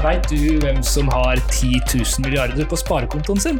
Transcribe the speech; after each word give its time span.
Veit 0.00 0.30
du 0.32 0.56
hvem 0.62 0.78
som 0.80 1.10
har 1.12 1.36
10 1.52 1.76
000 1.92 2.22
milliarder 2.24 2.64
på 2.64 2.76
sparekontoen 2.80 3.40
sin? 3.42 3.58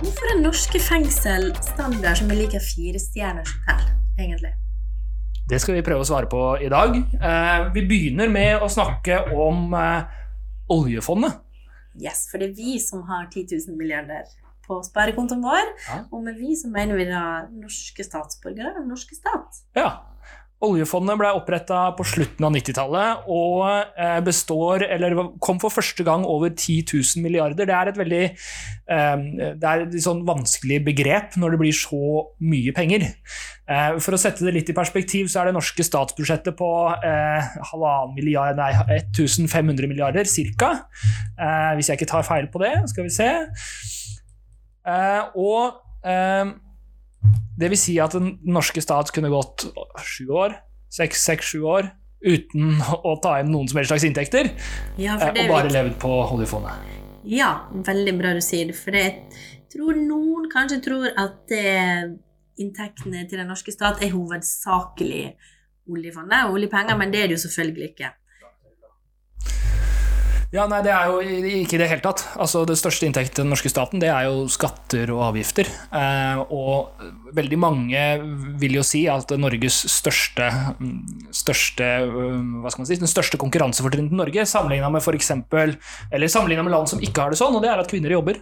Hvorfor 0.00 0.30
er 0.32 0.38
norske 0.40 0.80
fengsel 0.80 1.50
standard 1.60 2.16
som 2.16 2.30
er 2.32 2.38
like 2.38 2.60
fire 2.64 2.96
stjerners 3.02 3.52
hotell, 3.52 3.82
egentlig? 4.16 4.54
Det 5.52 5.60
skal 5.60 5.76
vi 5.76 5.82
prøve 5.84 6.06
å 6.06 6.08
svare 6.08 6.30
på 6.32 6.40
i 6.64 6.70
dag. 6.72 6.96
Eh, 6.96 7.68
vi 7.76 7.84
begynner 7.90 8.32
med 8.32 8.64
å 8.64 8.70
snakke 8.72 9.20
om 9.36 9.76
eh, 9.76 10.08
oljefondet. 10.72 11.36
Yes, 12.00 12.24
for 12.32 12.40
det 12.40 12.54
er 12.54 12.56
vi 12.56 12.80
som 12.80 13.04
har 13.10 13.28
10 13.28 13.52
000 13.68 13.76
milliarder 13.76 14.24
på 14.64 14.80
sparekontoen 14.88 15.44
vår. 15.44 15.74
Ja. 15.84 15.98
Og 16.08 16.24
med 16.30 16.40
vi 16.40 16.56
så 16.56 16.72
mener 16.72 16.96
vi 16.96 17.10
da 17.12 17.42
norske 17.52 18.08
statsborgere, 18.08 18.72
og 18.80 18.88
norske 18.88 19.20
stat. 19.20 19.66
Ja. 19.76 19.90
Oljefondet 20.58 21.14
ble 21.20 21.28
oppretta 21.38 21.84
på 21.94 22.02
slutten 22.02 22.42
av 22.48 22.50
90-tallet 22.50 23.28
og 23.30 23.60
eh, 23.94 24.16
består, 24.26 24.82
eller 24.90 25.14
kom 25.38 25.60
for 25.62 25.70
første 25.70 26.02
gang 26.02 26.24
over 26.26 26.50
10 26.50 26.82
000 26.98 27.22
milliarder. 27.22 27.68
Det 27.68 27.76
er 27.76 27.90
et 27.92 28.00
veldig 28.00 28.24
eh, 28.26 29.22
det 29.54 29.70
er 29.70 29.84
et 29.84 29.94
sånn 30.02 30.24
vanskelig 30.26 30.80
begrep 30.88 31.38
når 31.38 31.54
det 31.54 31.62
blir 31.62 31.78
så 31.78 32.24
mye 32.42 32.74
penger. 32.74 33.06
Eh, 33.70 34.00
For 34.02 34.18
å 34.18 34.18
sette 34.18 34.42
det 34.48 34.56
litt 34.58 34.74
i 34.74 34.74
perspektiv, 34.74 35.30
så 35.30 35.44
er 35.44 35.52
det 35.52 35.56
norske 35.60 35.86
statsbudsjettet 35.86 36.58
på 36.58 36.74
milliard, 38.18 38.58
nei, 38.58 38.72
1500 39.14 39.86
milliarder 39.86 40.26
ca. 40.58 40.74
Hvis 41.78 41.92
jeg 41.92 42.00
ikke 42.00 42.14
tar 42.16 42.26
feil 42.26 42.50
på 42.50 42.66
det. 42.66 42.74
Skal 42.90 43.06
vi 43.06 43.14
se. 43.14 43.30
Og 45.38 45.78
det 47.58 47.72
vil 47.72 47.80
si 47.80 47.96
at 48.02 48.14
den 48.14 48.36
norske 48.46 48.82
stat 48.84 49.10
kunne 49.14 49.32
gått 49.32 49.66
sju 50.04 50.28
år, 50.30 50.54
seks, 50.94 51.24
seks, 51.26 51.52
sju 51.52 51.64
år, 51.68 51.90
uten 52.24 52.78
å 53.10 53.16
ta 53.22 53.36
inn 53.40 53.50
noen 53.52 53.68
som 53.70 53.80
helst 53.80 53.92
slags 53.92 54.06
inntekter, 54.08 54.52
Ja, 54.98 55.16
eh, 55.16 55.26
for 55.26 55.36
det 55.36 55.46
og 55.46 55.54
bare 55.54 55.74
levd 55.74 55.98
på 56.02 56.14
oljefondet. 56.22 56.94
Ja, 57.28 57.50
veldig 57.72 58.14
bra 58.18 58.32
du 58.34 58.40
sier 58.44 58.70
det. 58.70 58.78
For 58.78 58.94
jeg 58.94 59.18
tror 59.72 59.98
noen 59.98 60.46
kanskje 60.52 60.80
tror 60.86 61.10
at 61.18 61.52
inntektene 62.58 63.26
til 63.28 63.42
den 63.42 63.50
norske 63.50 63.74
stat 63.74 64.00
er 64.02 64.14
hovedsakelig 64.14 65.26
oljefondet 65.88 66.48
og 66.48 66.58
oljepenger, 66.58 66.96
men 66.98 67.12
det 67.12 67.22
er 67.22 67.30
det 67.30 67.38
jo 67.38 67.44
selvfølgelig 67.46 67.90
ikke. 67.92 68.12
Ja, 70.48 70.62
nei, 70.64 70.78
det 70.80 70.88
er 70.94 71.10
jo 71.12 71.18
ikke 71.20 71.76
i 71.76 71.80
det 71.82 71.90
hele 71.90 72.00
tatt. 72.00 72.22
Altså, 72.40 72.62
det 72.64 72.78
største 72.80 73.04
inntekten 73.04 73.36
til 73.36 73.44
den 73.44 73.50
norske 73.52 73.68
staten, 73.68 74.00
det 74.00 74.08
er 74.08 74.30
jo 74.30 74.46
skatter 74.48 75.10
og 75.12 75.26
avgifter. 75.26 75.68
Eh, 75.92 76.40
og 76.48 77.02
veldig 77.36 77.58
mange 77.60 78.04
vil 78.62 78.78
jo 78.78 78.84
si 78.86 79.02
at 79.12 79.34
Norges 79.36 79.82
største, 79.92 80.48
største 81.36 81.90
øh, 82.06 82.40
hva 82.62 82.72
skal 82.72 82.80
man 82.80 82.88
si, 82.88 82.96
den 83.02 83.12
største 83.12 83.40
konkurransefortrinnet 83.42 84.08
til 84.14 84.22
Norge, 84.22 84.48
sammenligna 84.48 84.88
med 84.94 85.04
for 85.04 85.18
eksempel, 85.18 85.76
eller 86.08 86.32
sammenlignet 86.32 86.64
med 86.64 86.78
land 86.78 86.88
som 86.94 87.04
ikke 87.04 87.26
har 87.26 87.36
det 87.36 87.42
sånn, 87.42 87.58
og 87.58 87.66
det 87.66 87.74
er 87.74 87.84
at 87.84 87.92
kvinner 87.92 88.16
jobber. 88.16 88.40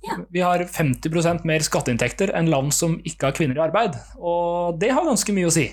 Ja. 0.00 0.16
Vi 0.32 0.40
har 0.40 0.62
50% 0.64 1.44
mer 1.48 1.64
skatteinntekter 1.64 2.32
enn 2.36 2.48
land 2.48 2.72
som 2.72 2.96
ikke 3.04 3.28
har 3.28 3.36
kvinner 3.36 3.58
i 3.58 3.64
arbeid. 3.66 3.98
Og 4.16 4.78
det 4.80 4.92
har 4.96 5.04
ganske 5.04 5.34
mye 5.36 5.48
å 5.50 5.52
si. 5.52 5.66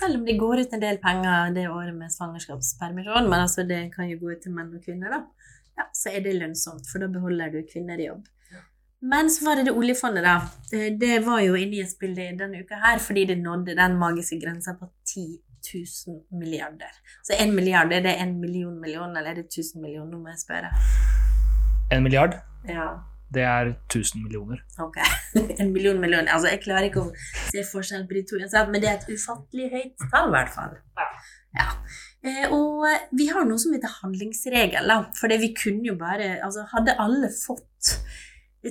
Selv 0.00 0.18
om 0.18 0.24
det 0.26 0.38
går 0.40 0.64
ut 0.64 0.74
en 0.74 0.82
del 0.82 0.98
penger 1.02 1.54
det 1.54 1.68
året 1.70 1.94
med 1.94 2.10
svangerskapspermisjon, 2.14 3.30
men 3.30 3.44
altså 3.44 3.66
det 3.68 3.84
kan 3.94 4.10
jo 4.10 4.18
gå 4.22 4.34
ut 4.34 4.42
til 4.42 4.56
menn 4.56 4.74
og 4.74 4.82
kvinner, 4.82 5.14
da, 5.14 5.50
ja, 5.78 5.86
så 5.94 6.10
er 6.10 6.24
det 6.24 6.34
lønnsomt, 6.40 6.90
for 6.90 7.04
da 7.04 7.10
beholder 7.12 7.54
du 7.54 7.62
kvinner 7.70 8.00
i 8.02 8.08
jobb. 8.10 8.26
Men 8.98 9.30
så 9.30 9.44
var 9.46 9.60
det 9.60 9.68
det 9.68 9.76
oljefondet, 9.78 10.24
da. 10.26 10.40
Det, 10.98 11.12
var 11.22 11.42
jo 11.44 11.54
inne 11.54 11.78
i 11.78 11.84
et 11.84 11.92
spill 11.92 12.16
denne 12.18 12.64
uka 12.64 12.80
her, 12.82 12.98
fordi 12.98 13.28
det 13.30 13.36
nådde 13.38 13.76
den 13.78 13.94
magiske 14.00 14.40
grensa 14.42 14.74
på 14.74 14.88
10 15.06 15.38
000 16.08 16.40
milliarder. 16.40 16.98
Så 17.22 17.38
en 17.38 17.54
milliard, 17.54 17.94
er 17.94 18.02
det 18.02 18.16
en 18.18 18.40
million 18.40 18.74
million, 18.80 19.14
eller 19.14 19.30
er 19.30 19.38
det 19.38 19.46
1000 19.46 19.82
millioner, 19.82 20.10
nå 20.10 20.24
må 20.24 20.34
jeg 20.34 20.42
spørre. 20.42 20.74
En 21.94 22.02
milliard, 22.02 22.40
Ja, 22.66 22.88
det 23.34 23.44
er 23.44 23.72
1000 23.92 24.22
millioner. 24.24 24.62
ok. 24.80 24.96
en 25.60 25.72
million 25.72 26.00
million. 26.00 26.28
Altså, 26.28 26.48
jeg 26.52 26.62
klarer 26.64 26.88
ikke 26.88 27.04
å 27.04 27.12
se 27.50 27.64
forskjellen 27.72 28.08
på 28.08 28.16
de 28.16 28.24
to, 28.28 28.40
men 28.70 28.80
det 28.80 28.90
er 28.90 29.00
et 29.00 29.10
ufattelig 29.12 29.68
høyt 29.74 30.06
tall, 30.12 30.30
i 30.30 30.36
hvert 30.36 30.54
fall. 30.54 30.78
Ja. 31.58 31.68
Eh, 32.24 32.46
og 32.52 32.86
vi 33.16 33.28
har 33.30 33.46
noe 33.46 33.60
som 33.60 33.74
heter 33.76 33.92
handlingsregel, 34.02 34.88
da. 34.90 34.98
For 35.16 35.32
vi 35.40 35.52
kunne 35.56 35.86
jo 35.86 35.94
bare 35.98 36.38
Altså, 36.44 36.66
hadde 36.72 36.96
alle 36.98 37.30
fått 37.32 37.94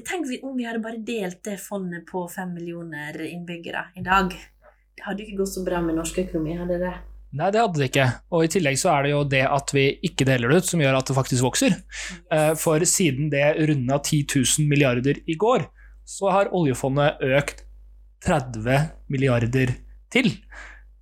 Tenk 0.04 0.28
om 0.44 0.58
vi 0.58 0.66
hadde 0.68 0.84
bare 0.84 1.00
delt 1.00 1.40
det 1.48 1.56
fondet 1.64 2.04
på 2.10 2.26
fem 2.30 2.52
millioner 2.54 3.16
innbyggere 3.24 3.86
i 3.96 4.04
dag. 4.04 4.34
Det 4.98 5.06
hadde 5.06 5.24
jo 5.24 5.30
ikke 5.30 5.46
gått 5.46 5.54
så 5.54 5.64
bra 5.64 5.80
med 5.82 5.96
norsk 5.96 6.20
økonomi, 6.26 6.58
hadde 6.60 6.80
det? 6.82 6.92
Nei, 7.36 7.50
det 7.52 7.60
hadde 7.60 7.82
det 7.82 7.90
ikke. 7.90 8.08
Og 8.32 8.46
i 8.46 8.52
tillegg 8.52 8.78
så 8.80 8.94
er 8.94 9.04
det 9.04 9.12
jo 9.12 9.24
det 9.28 9.44
at 9.52 9.74
vi 9.76 9.88
ikke 10.08 10.26
deler 10.30 10.54
det 10.54 10.62
ut, 10.64 10.70
som 10.70 10.82
gjør 10.82 10.96
at 11.02 11.10
det 11.10 11.18
faktisk 11.18 11.44
vokser. 11.44 11.76
Eh, 12.32 12.54
For 12.56 12.86
siden 12.88 13.28
det 13.34 13.44
runda 13.68 14.00
10 14.00 14.24
000 14.32 14.70
milliarder 14.72 15.20
i 15.28 15.36
går, 15.36 15.68
så 16.08 16.32
har 16.32 16.54
oljefondet 16.56 17.20
økt 17.36 17.66
30 18.26 18.88
milliarder 19.12 19.76
til 20.14 20.32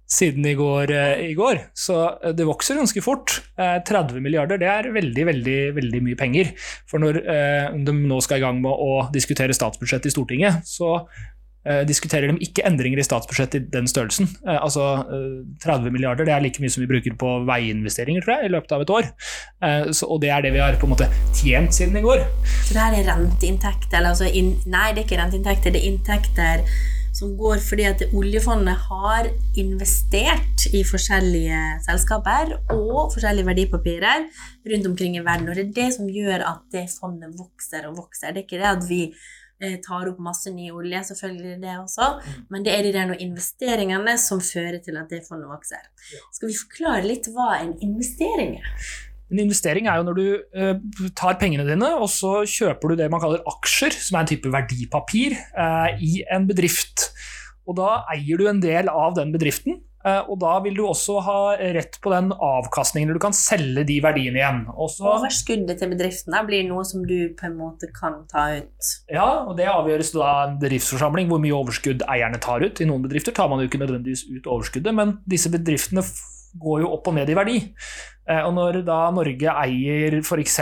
siden 0.09 0.45
i 0.45 0.53
går. 0.57 0.91
eh, 0.91 1.29
i 1.31 1.33
går. 1.33 1.61
Så 1.73 1.95
eh, 2.23 2.33
det 2.33 2.45
vokser 2.45 2.77
ganske 2.77 3.01
fort. 3.01 3.41
Eh, 3.57 3.77
30 3.85 4.21
milliarder 4.21 4.57
det 4.61 4.67
er 4.69 4.91
veldig 4.93 5.25
veldig, 5.25 5.59
veldig 5.77 6.01
mye 6.05 6.19
penger. 6.19 6.51
For 6.89 7.01
når 7.01 7.21
de 7.85 7.93
nå 7.93 8.19
skal 8.21 8.37
i 8.41 8.45
gang 8.45 8.61
med 8.61 8.71
å 8.71 9.07
diskutere 9.13 9.53
statsbudsjettet 9.53 10.11
i 10.11 10.15
Stortinget, 10.15 10.65
så 10.65 11.07
diskuterer 11.89 12.29
de 12.29 12.45
ikke 12.45 12.65
endringer 12.67 12.99
i 13.01 13.05
statsbudsjettet 13.05 13.57
i 13.57 13.71
den 13.73 13.87
størrelsen. 13.89 14.29
Eh, 14.45 14.57
altså 14.59 14.85
eh, 15.01 15.45
30 15.63 15.93
milliarder 15.93 16.27
det 16.27 16.35
er 16.35 16.43
like 16.43 16.61
mye 16.61 16.73
som 16.73 16.83
vi 16.83 16.89
bruker 16.89 17.15
på 17.19 17.31
veiinvesteringer 17.47 18.25
tror 18.25 18.37
jeg, 18.37 18.49
i 18.49 18.53
løpet 18.55 18.75
av 18.75 18.83
et 18.85 18.93
år. 18.97 19.07
Eh, 19.65 19.87
så, 19.91 20.09
og 20.09 20.21
det 20.23 20.33
er 20.33 20.45
det 20.45 20.53
vi 20.55 20.61
har 20.63 20.77
på 20.81 20.89
en 20.89 20.95
måte 20.95 21.09
tjent 21.33 21.73
siden 21.75 21.97
i 21.97 22.03
går. 22.05 22.25
Så 22.65 22.75
det 22.75 22.83
her 22.83 22.99
er 22.99 23.09
renteinntekter, 23.13 23.97
eller 23.99 24.13
altså 24.13 24.29
in, 24.29 24.55
Nei, 24.69 24.91
det 24.93 25.03
er 25.03 25.07
ikke 25.07 25.23
renteinntekter, 25.23 25.73
det 25.73 25.81
er 25.81 25.89
inntekter 25.93 26.67
som 27.15 27.31
går 27.39 27.61
fordi 27.63 27.85
at 27.87 28.01
oljefondet 28.11 28.75
har 28.89 29.29
investert 29.55 30.65
i 30.75 30.81
forskjellige 30.83 31.61
selskaper 31.85 32.57
og 32.73 33.13
forskjellige 33.13 33.47
verdipapirer 33.47 34.27
rundt 34.67 34.89
omkring 34.89 35.15
i 35.15 35.23
verden. 35.23 35.47
Og 35.47 35.55
det 35.55 35.69
er 35.69 35.73
det 35.77 35.87
som 35.95 36.11
gjør 36.11 36.43
at 36.43 36.67
det 36.75 36.89
fondet 36.91 37.37
vokser 37.39 37.87
og 37.87 38.01
vokser. 38.01 38.35
Det 38.35 38.43
er 38.43 38.47
ikke 38.49 38.59
det 38.59 38.71
at 38.73 38.89
vi 38.89 39.01
eh, 39.07 39.15
tar 39.85 40.09
opp 40.11 40.19
masse 40.19 40.51
ny 40.51 40.67
olje, 40.75 40.99
selvfølgelig 41.09 41.55
det 41.61 41.75
også, 41.79 42.09
men 42.51 42.65
det 42.65 42.73
er 42.75 42.83
de 42.83 42.93
der 42.95 43.13
investeringene 43.23 44.17
som 44.21 44.43
fører 44.43 44.81
til 44.83 44.99
at 44.99 45.11
det 45.11 45.23
fondet 45.27 45.47
vokser. 45.49 45.83
Skal 46.35 46.51
vi 46.51 46.57
forklare 46.59 47.05
litt 47.07 47.29
hva 47.31 47.53
en 47.61 47.75
investering 47.85 48.57
er? 48.59 48.89
En 49.33 49.41
investering 49.41 49.87
er 49.89 49.97
jo 49.99 50.05
når 50.05 50.17
du 50.19 50.25
eh, 50.53 50.75
tar 51.17 51.39
pengene 51.41 51.65
dine, 51.65 51.87
og 51.97 52.07
så 52.13 52.43
kjøper 52.45 52.91
du 52.91 52.99
det 52.99 53.09
man 53.11 53.23
kaller 53.23 53.41
aksjer, 53.49 53.95
som 53.97 54.19
er 54.19 54.25
en 54.25 54.29
type 54.29 54.51
verdipapir, 54.53 55.33
eh, 55.33 56.03
i 56.05 56.19
en 56.35 56.45
bedrift. 56.49 57.09
Og 57.65 57.79
da 57.79 58.03
eier 58.13 58.37
du 58.37 58.45
en 58.49 58.61
del 58.61 58.91
av 58.91 59.15
den 59.17 59.33
bedriften, 59.33 59.79
eh, 59.81 59.84
og 60.05 60.37
da 60.41 60.53
vil 60.65 60.75
du 60.77 60.83
også 60.85 61.17
ha 61.25 61.39
rett 61.75 61.97
på 62.03 62.11
den 62.13 62.29
avkastningen, 62.33 63.13
du 63.15 63.21
kan 63.21 63.35
selge 63.35 63.85
de 63.87 63.97
verdiene 64.03 64.41
igjen. 64.41 64.61
Overskuddet 64.75 65.79
til 65.81 65.91
bedriftene 65.95 66.43
blir 66.47 66.67
noe 66.67 66.85
som 66.87 67.05
du 67.07 67.31
på 67.37 67.47
en 67.49 67.57
måte 67.57 67.89
kan 67.95 68.21
ta 68.31 68.47
ut. 68.59 68.91
ja, 69.11 69.27
og 69.45 69.55
det 69.57 69.69
avgjøres 69.71 70.13
da 70.15 70.29
en 70.45 70.59
bedriftsforsamling, 70.61 71.29
hvor 71.31 71.41
mye 71.41 71.57
overskudd 71.57 72.05
eierne 72.11 72.41
tar 72.43 72.65
ut. 72.65 72.81
I 72.81 72.89
noen 72.89 73.05
bedrifter 73.07 73.35
tar 73.35 73.49
man 73.51 73.63
jo 73.63 73.69
ikke 73.69 73.81
nødvendigvis 73.81 74.27
ut 74.29 74.47
overskuddet, 74.57 74.93
men 74.95 75.17
disse 75.29 75.51
bedriftene 75.53 76.05
går 76.61 76.81
jo 76.83 76.91
opp 76.95 77.07
og 77.11 77.15
ned 77.17 77.29
i 77.29 77.37
verdi. 77.37 77.57
Eh, 78.27 78.41
Og 78.47 78.53
når 78.57 78.79
da 78.87 79.11
Norge 79.13 79.51
eier 79.61 80.17
f.eks. 80.21 80.59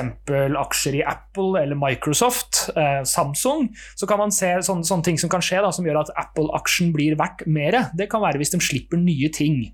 aksjer 0.60 0.98
i 1.00 1.04
Apple 1.08 1.62
eller 1.62 1.80
Microsoft, 1.80 2.70
eh, 2.76 3.04
Samsung, 3.08 3.70
så 3.96 4.08
kan 4.10 4.20
man 4.20 4.32
se 4.36 4.52
sånne, 4.68 4.84
sånne 4.84 5.04
ting 5.04 5.18
som 5.18 5.32
kan 5.32 5.42
skje, 5.42 5.62
da, 5.64 5.72
som 5.72 5.86
gjør 5.86 6.02
at 6.02 6.12
Apple-aksjen 6.26 6.92
blir 6.96 7.16
verdt 7.20 7.46
mer. 7.48 7.90
Det 7.96 8.10
kan 8.12 8.22
være 8.22 8.42
hvis 8.42 8.52
de 8.52 8.60
slipper 8.60 9.00
nye 9.00 9.30
ting. 9.32 9.72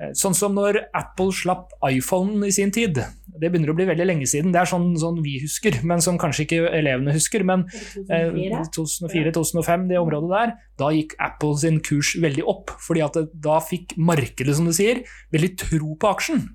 Eh, 0.00 0.10
Sånn 0.18 0.34
som 0.34 0.54
når 0.56 0.80
Apple 0.94 1.30
slapp 1.32 1.70
iPhone 1.86 2.42
i 2.46 2.50
sin 2.50 2.72
tid. 2.74 2.98
Det 3.34 3.50
begynner 3.50 3.70
å 3.70 3.76
bli 3.78 3.86
veldig 3.86 4.06
lenge 4.06 4.26
siden. 4.26 4.50
Det 4.54 4.60
er 4.62 4.70
sånn, 4.70 4.88
sånn 4.98 5.20
vi 5.22 5.36
husker, 5.42 5.76
men 5.86 6.00
som 6.02 6.18
kanskje 6.18 6.46
ikke 6.46 6.62
elevene 6.74 7.14
husker. 7.14 7.44
Men 7.46 7.66
Eh, 8.10 8.30
2004-2005, 8.74 9.88
det 9.88 9.98
området 10.00 10.30
der, 10.32 10.52
da 10.78 10.90
gikk 10.94 11.14
Apple 11.22 11.56
sin 11.58 11.80
kurs 11.80 12.14
veldig 12.20 12.44
opp. 12.46 12.70
fordi 12.80 13.02
at 13.04 13.12
det, 13.14 13.28
da 13.40 13.60
fikk 13.60 13.94
markedet, 13.96 14.56
som 14.56 14.66
du 14.66 14.72
sier, 14.72 15.04
veldig 15.32 15.56
tro 15.58 15.94
på 15.96 16.10
aksjen. 16.10 16.48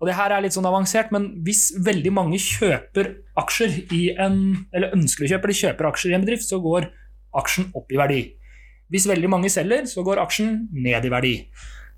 Og 0.00 0.06
det 0.08 0.14
her 0.14 0.30
er 0.30 0.42
litt 0.44 0.52
sånn 0.52 0.66
avansert, 0.68 1.10
men 1.10 1.42
hvis 1.42 1.70
veldig 1.80 2.12
mange 2.12 2.38
kjøper 2.38 3.14
aksjer 3.40 3.78
i 3.92 4.02
en, 4.20 4.66
eller 4.72 4.92
ønsker 4.94 5.24
å 5.24 5.30
kjøpe, 5.30 5.48
eller 5.48 5.60
kjøper 5.62 5.88
aksjer 5.90 6.10
i 6.12 6.14
en 6.14 6.26
bedrift, 6.26 6.44
så 6.48 6.60
går 6.60 6.90
aksjen 7.34 7.70
opp 7.74 7.90
i 7.92 7.96
verdi. 7.96 8.20
Hvis 8.92 9.08
veldig 9.08 9.28
mange 9.32 9.48
selger, 9.50 9.86
så 9.88 10.04
går 10.04 10.20
aksjen 10.22 10.68
ned 10.72 11.04
i 11.04 11.08
verdi. 11.12 11.34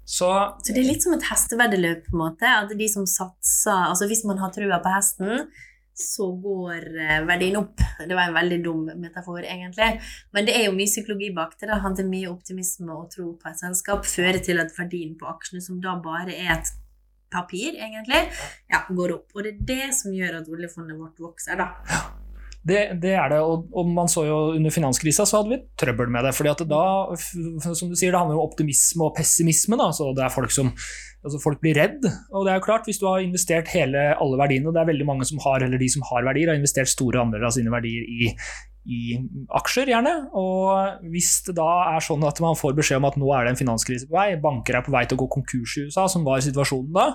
Så 0.09 0.29
Så 0.65 0.73
det 0.73 0.81
er 0.81 0.89
litt 0.89 1.05
som 1.05 1.15
et 1.17 1.27
hesteveddeløp, 1.29 2.07
på 2.09 2.17
en 2.17 2.23
måte. 2.23 2.49
At 2.49 2.73
de 2.73 2.89
som 2.89 3.05
satser 3.07 3.91
Altså 3.91 4.09
hvis 4.09 4.25
man 4.29 4.41
har 4.41 4.55
trua 4.55 4.81
på 4.81 4.93
hesten, 4.95 5.49
så 5.99 6.29
går 6.41 6.85
eh, 7.03 7.21
verdien 7.27 7.59
opp. 7.59 7.83
Det 7.99 8.15
var 8.15 8.29
en 8.29 8.37
veldig 8.37 8.59
dum 8.65 8.85
metafor, 9.03 9.43
egentlig. 9.43 9.89
Men 10.33 10.47
det 10.47 10.55
er 10.55 10.69
jo 10.69 10.77
mye 10.77 10.91
psykologi 10.91 11.33
bak 11.35 11.57
det. 11.59 11.69
det 11.69 11.81
handler 11.83 12.13
mye 12.13 12.31
optimisme 12.31 12.95
og 12.95 13.11
tro 13.15 13.33
på 13.35 13.51
et 13.51 13.59
selskap 13.61 14.07
fører 14.07 14.39
til 14.45 14.63
at 14.63 14.73
verdien 14.79 15.17
på 15.19 15.27
aksjene, 15.27 15.65
som 15.65 15.81
da 15.83 15.97
bare 16.05 16.37
er 16.37 16.55
et 16.55 16.71
papir, 17.35 17.75
egentlig, 17.77 18.23
ja, 18.71 18.85
går 18.89 19.17
opp. 19.19 19.35
Og 19.35 19.45
det 19.45 19.57
er 19.57 19.67
det 19.73 19.91
som 19.99 20.15
gjør 20.15 20.41
at 20.41 20.49
oljefondet 20.55 20.97
vårt 21.03 21.21
vokser, 21.21 21.59
da. 21.61 22.18
Det, 22.67 22.81
det, 23.01 23.13
er 23.17 23.31
det, 23.33 23.39
og, 23.41 23.69
og, 23.73 23.91
man 23.95 24.11
så 24.11 24.25
jo 24.27 24.39
under 24.57 24.73
finanskrisa 24.75 25.25
så 25.29 25.41
hadde 25.41 25.55
vi 25.55 25.61
trøbbel 25.79 26.11
med 26.13 26.27
det. 26.27 26.35
fordi 26.37 26.51
at 26.51 26.65
da, 26.69 26.83
som 27.17 27.89
du 27.89 27.97
sier, 27.97 28.11
det 28.11 28.19
handler 28.19 28.37
om 28.37 28.49
optimisme 28.49 29.07
og 29.07 29.15
pessimisme. 29.17 29.79
Da, 29.79 29.93
så 29.95 30.11
det 30.17 30.27
er 30.27 30.35
folk 30.35 30.53
som 30.53 30.73
altså 31.25 31.41
folk 31.43 31.61
blir 31.63 31.79
redd. 31.79 32.07
Og 32.33 32.47
det 32.47 32.53
er 32.53 32.61
jo 32.61 32.67
klart, 32.69 32.89
hvis 32.89 33.01
du 33.01 33.07
har 33.09 33.23
investert 33.25 33.71
hele, 33.75 34.11
alle 34.21 34.41
verdiene, 34.41 34.69
og 34.69 34.77
det 34.77 34.83
er 34.83 34.91
veldig 34.93 35.09
mange 35.09 35.29
som 35.29 35.41
har, 35.45 35.65
eller 35.65 35.81
de 35.81 35.91
som 35.93 36.05
har 36.11 36.27
verdier, 36.29 36.53
har 36.53 36.59
investert 36.59 36.91
store 36.91 37.23
andeler 37.23 37.49
av 37.49 37.55
sine 37.57 37.73
verdier 37.73 38.05
i, 38.07 38.33
i 38.89 39.01
aksjer, 39.59 39.91
gjerne. 39.93 40.15
Og 40.39 41.09
hvis 41.13 41.33
det 41.49 41.57
da 41.59 41.69
er 41.95 42.05
sånn 42.05 42.25
at 42.29 42.41
man 42.45 42.59
får 42.59 42.77
beskjed 42.79 43.03
om 43.03 43.09
at 43.11 43.19
nå 43.21 43.33
er 43.35 43.47
det 43.47 43.55
en 43.55 43.63
finanskrise 43.63 44.09
på 44.09 44.17
vei, 44.17 44.31
banker 44.43 44.79
er 44.79 44.87
på 44.87 44.95
vei 44.95 45.05
til 45.09 45.19
å 45.19 45.25
gå 45.25 45.31
konkurs 45.39 45.77
i 45.77 45.89
USA, 45.89 46.07
som 46.11 46.27
var 46.27 46.45
situasjonen 46.45 46.95
da, 46.95 47.09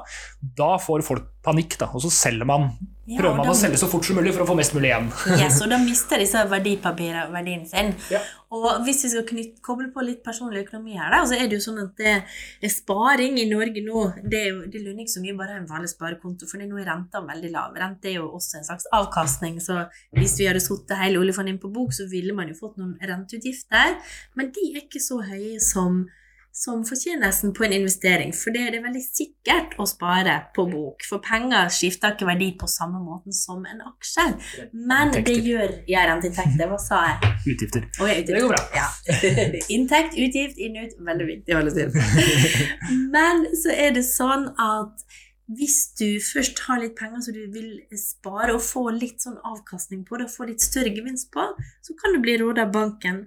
da 0.60 0.74
får 0.81 1.06
folk 1.07 1.31
panikk, 1.45 1.80
da. 1.81 1.90
Og 1.95 2.06
så 2.06 2.13
selger 2.13 2.50
man 2.50 2.72
ja, 3.03 3.17
prøver 3.19 3.35
man 3.35 3.50
de, 3.50 3.51
å 3.51 3.57
selge 3.57 3.79
så 3.81 3.88
fort 3.91 4.05
som 4.07 4.15
mulig 4.15 4.31
for 4.31 4.45
å 4.45 4.47
få 4.47 4.55
mest 4.55 4.71
mulig 4.75 4.88
igjen. 4.88 5.09
yes, 5.41 5.57
og 5.65 5.71
da 5.73 5.79
mister 5.81 6.21
disse 6.21 6.39
verdipapirene 6.47 7.25
verdien 7.33 7.65
sin. 7.67 7.91
Ja. 8.13 8.21
Og 8.53 8.85
hvis 8.85 9.01
vi 9.03 9.11
skal 9.11 9.25
knytt, 9.27 9.57
koble 9.65 9.89
på 9.91 10.05
litt 10.05 10.21
personlig 10.23 10.61
økonomi 10.63 10.95
her, 10.95 11.09
da, 11.11 11.19
så 11.27 11.35
er 11.35 11.50
det 11.51 11.57
jo 11.57 11.65
sånn 11.65 11.81
at 11.83 12.00
det, 12.00 12.15
det 12.61 12.71
sparing 12.71 13.35
i 13.41 13.47
Norge 13.50 13.81
nå 13.83 14.05
Det, 14.21 14.44
det 14.71 14.83
lønner 14.85 15.03
ikke 15.03 15.15
så 15.15 15.23
mye 15.25 15.35
bare 15.41 15.57
en 15.57 15.67
vanlig 15.67 15.91
sparekonto, 15.91 16.47
for 16.47 16.61
nå 16.61 16.79
er 16.79 16.88
renta 16.94 17.23
veldig 17.27 17.51
lav. 17.51 17.75
Rente 17.83 18.11
er 18.13 18.19
jo 18.21 18.29
også 18.39 18.61
en 18.61 18.67
slags 18.69 18.88
avkastning, 18.95 19.59
så 19.63 19.83
hvis 20.15 20.38
vi 20.39 20.47
hadde 20.47 20.63
satt 20.63 20.95
hele 21.01 21.19
oljefondet 21.19 21.57
inn 21.57 21.63
på 21.63 21.73
bok, 21.75 21.91
så 21.97 22.07
ville 22.11 22.35
man 22.38 22.51
jo 22.53 22.59
fått 22.61 22.79
noen 22.79 22.95
renteutgifter, 23.03 23.97
men 24.39 24.53
de 24.56 24.69
er 24.71 24.85
ikke 24.85 25.03
så 25.03 25.19
høye 25.25 25.59
som 25.63 26.06
som 26.55 26.83
fortjenesten 26.85 27.53
på 27.53 27.63
en 27.65 27.73
investering. 27.73 28.33
For 28.38 28.53
det 28.53 28.61
er 28.67 28.75
det 28.75 28.83
veldig 28.83 29.01
sikkert 29.01 29.73
å 29.81 29.88
spare 29.89 30.35
på 30.53 30.67
bok. 30.69 31.01
For 31.09 31.23
penger 31.25 31.71
skifter 31.73 32.13
ikke 32.13 32.27
verdi 32.29 32.51
på 32.59 32.69
samme 32.69 33.01
måten 33.01 33.33
som 33.33 33.63
en 33.65 33.81
aksje. 33.89 34.27
Men 34.73 35.15
det 35.15 35.33
gjør 35.33 35.73
ja, 35.89 36.05
renteinntekter. 36.11 36.69
Hva 36.69 36.77
sa 36.81 37.01
jeg? 37.09 37.33
Utgifter. 37.55 37.88
Okay, 37.97 38.21
utgifter. 38.21 38.38
Det 38.38 38.44
går 38.45 38.53
bra. 38.53 38.63
Ja. 38.77 38.88
Inntekt, 39.75 40.13
utgift, 40.13 40.61
inn, 40.61 40.77
ut. 40.77 40.94
Veldig 41.09 41.29
viktig 41.31 41.57
Veldig 41.57 41.73
viktig. 41.79 42.67
Men 43.15 43.47
så 43.57 43.73
er 43.73 43.95
det 43.97 44.06
sånn 44.06 44.51
at 44.61 45.06
hvis 45.57 45.79
du 45.99 46.21
først 46.23 46.61
har 46.67 46.79
litt 46.83 46.94
penger 46.99 47.25
som 47.25 47.35
du 47.35 47.47
vil 47.51 47.97
spare 47.99 48.53
og 48.53 48.61
få 48.63 48.85
litt 48.94 49.25
sånn 49.25 49.39
avkastning 49.41 50.06
på 50.06 50.21
det, 50.21 50.29
og 50.29 50.35
få 50.38 50.47
litt 50.51 50.61
større 50.63 50.94
gevinst 50.94 51.31
på, 51.33 51.47
så 51.57 51.97
kan 51.97 52.13
du 52.13 52.21
bli 52.23 52.38
rådet 52.41 52.67
av 52.67 52.77
banken 52.77 53.23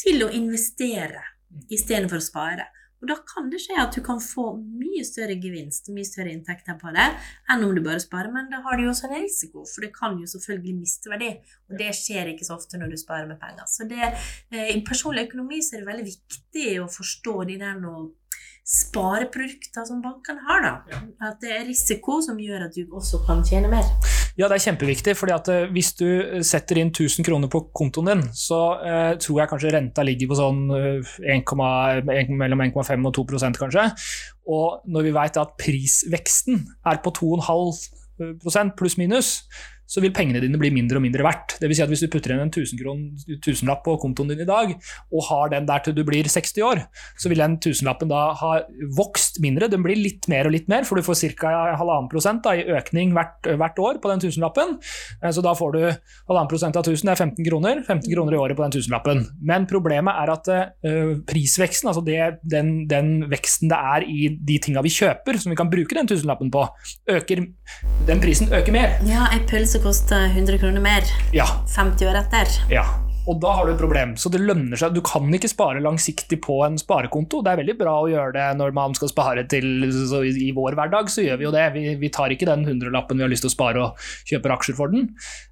til 0.00 0.24
å 0.24 0.32
investere 0.32 1.22
istedenfor 1.70 2.20
å 2.20 2.24
spare. 2.24 2.68
Og 3.00 3.08
da 3.08 3.16
kan 3.24 3.48
det 3.48 3.62
skje 3.62 3.78
at 3.80 3.94
du 3.96 4.02
kan 4.04 4.18
få 4.20 4.50
mye 4.60 5.02
større 5.08 5.38
gevinst, 5.40 5.88
mye 5.94 6.04
større 6.04 6.34
inntekter 6.34 6.76
på 6.80 6.92
det, 6.92 7.06
enn 7.48 7.64
om 7.64 7.72
du 7.72 7.80
bare 7.84 8.02
sparer, 8.02 8.28
men 8.34 8.50
da 8.52 8.60
har 8.66 8.76
du 8.76 8.84
jo 8.84 8.90
også 8.92 9.08
en 9.08 9.22
risiko, 9.22 9.64
for 9.64 9.86
det 9.86 9.92
kan 9.96 10.18
jo 10.20 10.28
selvfølgelig 10.28 10.76
miste 10.76 11.12
verdi. 11.12 11.30
Og 11.70 11.80
det 11.80 11.94
skjer 11.96 12.34
ikke 12.34 12.44
så 12.44 12.58
ofte 12.58 12.80
når 12.80 12.92
du 12.92 13.00
sparer 13.00 13.28
med 13.30 13.40
penger. 13.40 13.64
Så 13.72 13.88
det, 13.88 14.12
eh, 14.52 14.74
i 14.76 14.84
personlig 14.84 15.30
økonomi 15.30 15.62
så 15.64 15.76
er 15.76 15.84
det 15.84 15.92
veldig 15.92 16.08
viktig 16.10 16.68
å 16.84 16.90
forstå 16.92 17.36
de 17.48 17.60
der 17.64 17.80
noe 17.80 18.10
spareprodukter 18.70 19.86
som 19.88 20.02
bankene 20.04 20.44
har. 20.44 20.62
da. 20.62 21.00
At 21.30 21.40
det 21.40 21.56
er 21.56 21.68
risiko 21.72 22.20
som 22.22 22.38
gjør 22.38 22.68
at 22.68 22.76
du 22.76 22.84
også 22.92 23.24
kan 23.26 23.40
tjene 23.42 23.72
mer. 23.72 23.88
Ja, 24.40 24.48
det 24.48 24.56
er 24.56 24.70
kjempeviktig. 24.70 25.16
fordi 25.18 25.32
at 25.34 25.48
eh, 25.52 25.68
Hvis 25.74 25.92
du 25.98 26.40
setter 26.46 26.80
inn 26.80 26.88
1000 26.94 27.26
kroner 27.26 27.50
på 27.52 27.66
kontoen 27.76 28.08
din, 28.08 28.22
så 28.32 28.60
eh, 28.80 29.12
tror 29.20 29.40
jeg 29.42 29.50
kanskje 29.50 29.72
renta 29.74 30.04
ligger 30.06 30.30
på 30.30 30.38
sånn 30.38 30.62
1, 30.72 31.10
eh, 31.28 32.14
1, 32.22 32.32
mellom 32.40 32.62
1,5 32.64 33.10
og 33.10 33.16
2% 33.18 33.60
kanskje. 33.60 33.84
Og 34.48 34.86
når 34.88 35.08
vi 35.08 35.16
vet 35.18 35.36
at 35.42 35.52
prisveksten 35.60 36.64
er 36.88 37.02
på 37.04 37.12
2,5% 37.20 38.74
pluss-minus, 38.80 39.34
så 39.90 40.02
vil 40.04 40.14
pengene 40.14 40.42
dine 40.42 40.58
bli 40.60 40.70
mindre 40.74 41.00
og 41.00 41.04
mindre 41.04 41.26
verdt. 41.26 41.56
Det 41.58 41.66
vil 41.66 41.80
Si 41.80 41.84
at 41.84 41.90
hvis 41.90 42.02
du 42.04 42.10
putter 42.12 42.34
inn 42.34 42.42
en 42.44 42.52
tusenlapp 42.52 43.82
på 43.86 43.96
kontoen 44.02 44.30
din 44.32 44.42
i 44.44 44.48
dag, 44.48 44.74
og 45.10 45.26
har 45.30 45.52
den 45.54 45.66
der 45.68 45.82
til 45.84 45.94
du 45.96 46.02
blir 46.06 46.28
60 46.28 46.60
år, 46.66 46.82
så 47.18 47.30
vil 47.32 47.40
den 47.40 47.56
tusenlappen 47.62 48.10
da 48.10 48.34
ha 48.36 48.50
vokst 48.98 49.40
mindre. 49.40 49.70
Den 49.72 49.84
blir 49.84 49.96
litt 49.98 50.28
mer 50.30 50.48
og 50.48 50.54
litt 50.54 50.68
mer, 50.70 50.84
for 50.88 51.00
du 51.00 51.06
får 51.06 51.22
ca. 51.40 51.52
halvannen 51.80 52.10
prosent 52.12 52.44
da, 52.44 52.52
i 52.54 52.66
økning 52.76 53.14
hvert, 53.16 53.48
hvert, 53.48 53.80
år 53.80 54.00
på 54.02 54.10
den 54.12 54.22
tusenlappen. 54.26 54.76
Eh, 55.22 55.30
så 55.32 55.42
da 55.44 55.54
får 55.56 55.72
du 55.76 55.80
halvannen 55.88 56.50
prosent 56.50 56.76
av 56.76 56.84
1000, 56.84 57.08
det 57.08 57.14
er 57.14 57.22
15 57.24 57.48
kroner. 57.48 57.82
15 57.86 58.06
kroner 58.12 58.36
i 58.36 58.40
året 58.40 58.58
på 58.58 58.66
den 58.66 58.76
tusenlappen. 58.76 59.24
Men 59.40 59.66
problemet 59.70 60.20
er 60.20 60.34
at 60.34 60.50
uh, 60.50 61.14
prisveksten, 61.28 61.88
altså 61.90 62.02
det, 62.04 62.18
den, 62.44 62.84
den, 62.90 63.12
veksten 63.30 63.70
det 63.72 63.78
er 63.94 64.04
i 64.04 64.28
de 64.36 64.58
tinga 64.62 64.82
vi 64.84 64.92
kjøper, 64.92 65.38
som 65.40 65.54
vi 65.54 65.58
kan 65.58 65.70
bruke 65.72 65.96
den 65.96 66.08
tusenlappen 66.10 66.52
på, 66.52 66.66
øker, 67.16 67.44
den 68.08 68.22
prisen 68.22 68.52
øker 68.52 68.74
mer. 68.74 68.98
Ja, 69.08 69.30
en 69.32 69.46
pølse 69.48 69.79
koster 69.82 70.28
100 70.30 70.58
kroner 70.60 70.82
mer 70.84 71.06
ja. 71.34 71.46
50 71.74 72.10
år 72.10 72.20
etter. 72.20 72.50
Ja, 72.72 72.84
og 73.28 73.38
da 73.42 73.52
har 73.54 73.66
du 73.66 73.72
et 73.74 73.80
problem. 73.80 74.14
Så 74.18 74.30
det 74.32 74.40
lønner 74.42 74.78
seg. 74.80 74.94
Du 74.96 75.02
kan 75.04 75.28
ikke 75.36 75.50
spare 75.50 75.82
langsiktig 75.84 76.40
på 76.44 76.56
en 76.66 76.78
sparekonto. 76.80 77.42
Det 77.44 77.52
er 77.52 77.60
veldig 77.60 77.76
bra 77.78 77.94
å 78.00 78.08
gjøre 78.10 78.34
det 78.36 78.46
når 78.58 78.74
man 78.76 78.96
skal 78.96 79.12
spare 79.12 79.44
til 79.50 79.86
I 79.86 80.50
vår 80.56 80.78
hverdag 80.78 81.12
så 81.12 81.24
gjør 81.24 81.40
vi 81.40 81.46
jo 81.48 81.54
det. 81.54 81.66
Vi, 81.76 81.84
vi 82.00 82.12
tar 82.14 82.32
ikke 82.34 82.48
den 82.48 82.66
hundrelappen 82.68 83.20
vi 83.20 83.26
har 83.26 83.32
lyst 83.32 83.46
til 83.46 83.52
å 83.52 83.56
spare 83.56 83.84
og 83.84 84.10
kjøper 84.30 84.56
aksjer 84.56 84.78
for 84.78 84.92
den. 84.92 85.10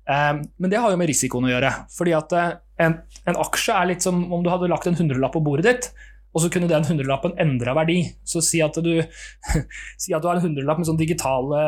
Um, 0.08 0.44
men 0.58 0.72
det 0.72 0.80
har 0.80 0.92
jo 0.92 1.00
med 1.00 1.10
risikoen 1.10 1.48
å 1.48 1.52
gjøre. 1.52 1.74
Fordi 1.94 2.16
at 2.16 2.36
eh, 2.38 2.52
en, 2.86 3.00
en 3.28 3.42
aksje 3.44 3.76
er 3.76 3.92
litt 3.92 4.06
som 4.06 4.24
om 4.32 4.44
du 4.44 4.50
hadde 4.52 4.70
lagt 4.72 4.88
en 4.88 4.98
hundrelapp 4.98 5.36
på 5.36 5.44
bordet 5.44 5.68
ditt 5.68 5.92
og 6.28 6.42
så 6.44 6.50
kunne 6.52 6.68
den 6.70 6.84
hundrelappen 6.84 7.32
endra 7.40 7.72
verdi. 7.78 8.02
Så 8.26 8.42
si 8.44 8.60
at 8.64 8.76
du, 8.84 8.90
si 10.02 10.14
at 10.14 10.22
du 10.22 10.28
har 10.28 10.38
en 10.38 10.44
hundrelapp 10.44 10.80
med 10.80 10.88
sånn 10.88 11.00
digitale 11.00 11.62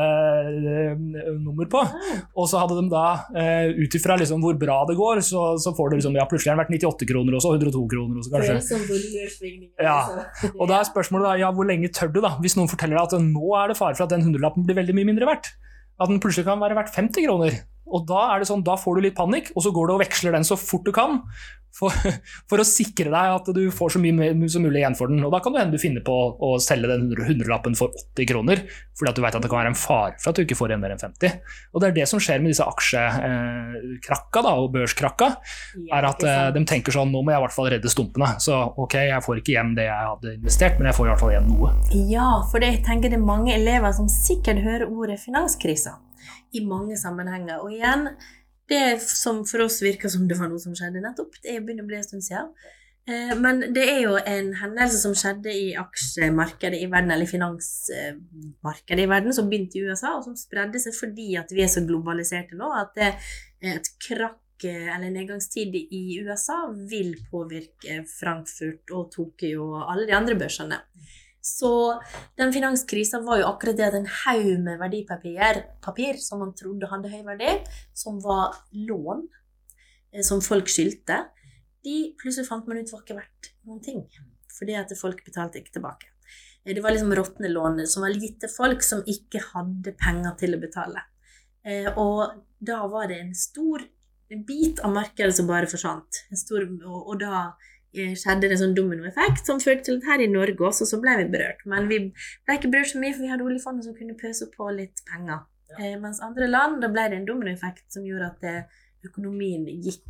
uh, 0.52 0.92
nummer 1.40 1.68
på, 1.70 1.80
og 1.80 2.50
så 2.50 2.60
hadde 2.62 2.76
de 2.78 2.92
da, 2.92 3.06
uh, 3.32 3.70
ut 3.80 3.96
ifra 3.96 4.18
liksom 4.20 4.44
hvor 4.44 4.58
bra 4.60 4.82
det 4.90 4.98
går, 5.00 5.22
så, 5.26 5.54
så 5.60 5.72
får 5.76 5.90
du 5.90 5.98
liksom, 5.98 6.18
ja, 6.20 6.28
plutselig 6.30 6.52
har 6.52 6.60
den 6.60 6.64
vært 6.64 6.76
98 6.76 7.10
kroner 7.10 7.38
også, 7.40 7.54
102 7.56 7.86
kroner 7.94 8.20
også, 8.20 8.34
kanskje. 8.36 8.58
Sånn 8.68 8.86
ja. 9.80 9.98
Og 10.52 10.70
da 10.70 10.80
er 10.80 10.90
spørsmålet 10.90 11.30
da, 11.30 11.34
ja, 11.46 11.50
hvor 11.56 11.68
lenge 11.68 11.92
tør 11.96 12.12
du, 12.12 12.20
da? 12.24 12.36
Hvis 12.44 12.58
noen 12.60 12.70
forteller 12.70 13.00
deg 13.00 13.08
at 13.08 13.26
nå 13.26 13.56
er 13.58 13.72
det 13.72 13.80
fare 13.80 13.96
for 13.96 14.06
at 14.06 14.14
den 14.14 14.28
hundrelappen 14.28 14.68
blir 14.68 14.78
veldig 14.78 14.96
mye 14.96 15.12
mindre 15.12 15.28
verdt. 15.30 15.52
At 16.00 16.12
den 16.12 16.20
plutselig 16.22 16.46
kan 16.48 16.60
være 16.62 16.76
verdt 16.78 16.94
50 16.96 17.26
kroner. 17.26 17.60
Og 17.90 18.04
da 18.06 18.20
er 18.32 18.40
det 18.40 18.48
sånn, 18.48 18.62
da 18.66 18.76
får 18.78 18.96
du 18.96 19.04
litt 19.08 19.16
panikk, 19.18 19.50
og 19.56 19.64
så 19.64 19.72
går 19.74 19.88
du 19.88 19.94
og 19.96 20.02
veksler 20.04 20.36
den 20.36 20.46
så 20.46 20.56
fort 20.58 20.86
du 20.86 20.92
kan. 20.94 21.18
For, 21.76 21.94
for, 22.50 22.60
å 22.60 22.66
sikre 22.66 23.12
deg 23.12 23.34
at 23.36 23.48
du 23.54 23.62
får 23.74 23.94
så 23.94 24.00
mye 24.02 24.48
som 24.50 24.64
mulig 24.66 24.82
igjen 24.82 24.96
for 24.98 25.10
den. 25.10 25.22
Og 25.24 25.32
da 25.32 25.40
kan 25.42 25.54
det 25.54 25.62
hende 25.62 25.78
du 25.78 25.82
finner 25.82 26.04
på 26.04 26.16
å 26.34 26.52
selge 26.62 26.90
den 26.90 27.08
hundrelappen 27.14 27.76
for 27.78 27.94
80 28.16 28.28
kroner, 28.30 28.62
fordi 28.98 29.12
at 29.12 29.18
du 29.18 29.22
vet 29.24 29.38
at 29.38 29.44
det 29.44 29.50
kan 29.52 29.62
være 29.62 29.72
en 29.72 29.78
fare 29.78 30.16
for 30.20 30.32
at 30.32 30.40
du 30.40 30.44
ikke 30.44 30.58
får 30.58 30.72
igjen 30.72 30.82
mer 30.82 30.94
enn 30.96 31.02
50. 31.02 31.38
Og 31.72 31.82
det 31.82 31.90
er 31.90 31.96
det 32.00 32.08
som 32.10 32.22
skjer 32.22 32.42
med 32.42 32.52
disse 32.52 32.66
aksjekrakka 32.66 34.44
da, 34.46 34.56
og 34.58 34.74
børskrakka. 34.74 35.30
er 35.94 36.10
at 36.10 36.26
eh, 36.26 36.50
De 36.56 36.64
tenker 36.68 36.94
sånn 36.94 37.14
nå 37.14 37.22
må 37.22 37.32
jeg 37.32 37.40
i 37.40 37.46
hvert 37.46 37.56
fall 37.56 37.70
redde 37.72 37.92
stumpene. 37.92 38.34
Så 38.42 38.58
ok, 38.84 38.98
jeg 39.08 39.24
får 39.24 39.40
ikke 39.40 39.54
igjen 39.54 39.74
det 39.78 39.88
jeg 39.88 40.10
hadde 40.12 40.36
investert, 40.36 40.78
men 40.78 40.90
jeg 40.90 40.98
får 40.98 41.08
i 41.08 41.12
hvert 41.12 41.24
fall 41.24 41.34
igjen 41.36 41.50
noe. 41.54 41.72
Ja, 42.10 42.28
for 42.50 42.66
jeg 42.66 42.82
tenker 42.86 43.12
det 43.12 43.20
er 43.20 43.26
mange 43.30 43.54
elever 43.56 43.94
som 43.96 44.10
sikkert 44.10 44.62
hører 44.66 44.90
ordet 44.90 45.20
finanskrisa 45.22 45.98
i 46.56 46.62
mange 46.66 46.98
sammenhenger. 46.98 47.62
Og 47.62 47.74
igjen, 47.74 48.08
det 48.70 49.00
som 49.02 49.42
for 49.48 49.66
oss 49.66 49.80
virka 49.82 50.10
som 50.10 50.28
det 50.30 50.38
var 50.38 50.50
noe 50.50 50.62
som 50.62 50.76
skjedde 50.78 51.02
nettopp, 51.02 51.40
det 51.42 51.58
begynner 51.60 51.86
å 51.86 51.90
bli 51.90 51.98
en 51.98 52.06
stund 52.06 52.24
siden. 52.26 52.52
Eh, 53.08 53.32
men 53.38 53.62
det 53.74 53.86
er 53.88 54.02
jo 54.04 54.18
en 54.18 54.52
hendelse 54.60 55.00
som 55.02 55.14
skjedde 55.16 55.52
i 55.56 55.70
aksjemarkedet 55.80 56.78
i 56.78 56.90
verden, 56.90 57.14
eller 57.14 57.30
finansmarkedet 57.30 59.06
i 59.06 59.08
verden, 59.10 59.34
som 59.36 59.48
begynte 59.50 59.80
i 59.80 59.86
USA, 59.88 60.14
og 60.18 60.26
som 60.28 60.36
spredde 60.38 60.82
seg 60.82 60.94
fordi 60.96 61.32
at 61.40 61.50
vi 61.54 61.64
er 61.64 61.72
så 61.72 61.82
globaliserte 61.86 62.58
nå 62.58 62.70
at 62.76 62.94
det 62.98 63.10
et 63.72 63.90
krakk 64.06 64.68
eh, 64.68 64.90
eller 64.94 65.10
nedgangstid 65.16 65.74
i 65.80 66.20
USA 66.22 66.62
vil 66.90 67.16
påvirke 67.32 68.02
Frankfurt 68.08 68.94
og 68.94 69.10
Tokyo 69.16 69.72
og 69.72 69.88
alle 69.88 70.06
de 70.08 70.16
andre 70.16 70.38
børsene. 70.38 70.78
Så 71.40 72.02
den 72.36 72.52
finanskrisa 72.52 73.20
var 73.24 73.40
jo 73.40 73.48
akkurat 73.48 73.78
det 73.78 73.86
at 73.86 73.96
en 73.96 74.08
haug 74.24 74.50
med 74.60 74.80
verdipapir 74.80 75.62
papir, 75.80 76.18
som 76.20 76.42
man 76.44 76.52
trodde 76.56 76.88
hadde 76.90 77.12
høy 77.12 77.22
verdi, 77.24 77.54
som 77.96 78.18
var 78.20 78.58
lån 78.76 79.24
eh, 80.12 80.24
som 80.26 80.42
folk 80.44 80.68
skyldte, 80.68 81.22
de 81.84 82.12
plutselig 82.20 82.48
fant 82.48 82.68
man 82.68 82.82
ut 82.82 82.92
var 82.92 83.04
ikke 83.04 83.16
verdt 83.22 83.52
noen 83.64 83.80
ting. 83.84 84.04
Fordi 84.52 84.76
at 84.76 84.92
folk 85.00 85.24
betalte 85.24 85.62
ikke 85.62 85.78
tilbake. 85.78 86.12
Eh, 86.66 86.74
det 86.76 86.84
var 86.84 86.92
liksom 86.92 87.16
råtne 87.16 87.52
lån 87.52 87.86
som 87.88 88.04
var 88.04 88.20
til 88.20 88.52
folk 88.52 88.84
som 88.84 89.00
ikke 89.08 89.40
hadde 89.54 89.96
penger 89.96 90.36
til 90.44 90.58
å 90.58 90.60
betale. 90.60 91.06
Eh, 91.64 91.88
og 91.96 92.44
da 92.60 92.84
var 92.92 93.08
det 93.08 93.22
en 93.22 93.34
stor 93.34 93.88
bit 94.46 94.78
av 94.84 94.92
markedet 94.92 95.32
som 95.34 95.48
bare 95.48 95.66
forsvant. 95.66 96.20
Og, 96.84 97.16
da 97.18 97.48
Eh, 97.48 97.79
skjedde 97.94 98.46
det 98.46 98.54
en 98.54 98.62
sånn 98.64 98.76
dominoeffekt 98.76 99.48
som 99.48 99.62
førte 99.62 99.88
til 99.88 99.98
at 99.98 100.08
her 100.12 100.22
i 100.24 100.28
Norge 100.30 100.66
også 100.68 100.86
så 100.88 101.00
ble 101.02 101.16
vi 101.22 101.30
berørt. 101.32 101.64
Men 101.70 101.88
vi 101.90 102.02
ble 102.10 102.58
ikke 102.58 102.70
berørt 102.72 102.92
så 102.92 103.00
mye, 103.02 103.14
for 103.16 103.26
vi 103.26 103.32
hadde 103.32 103.46
oljefondet 103.46 103.88
som 103.88 103.96
kunne 103.96 104.18
pøse 104.20 104.46
på 104.54 104.68
litt 104.76 105.02
penger. 105.10 105.42
Ja. 105.70 105.78
Eh, 105.78 105.96
mens 106.02 106.22
andre 106.24 106.48
land, 106.50 106.80
da 106.82 106.90
ble 106.92 107.08
det 107.10 107.20
en 107.20 107.26
dominoeffekt 107.28 107.86
som 107.94 108.06
gjorde 108.06 108.30
at 108.32 108.46
det, 108.46 108.56
økonomien 109.06 109.64
gikk 109.80 110.02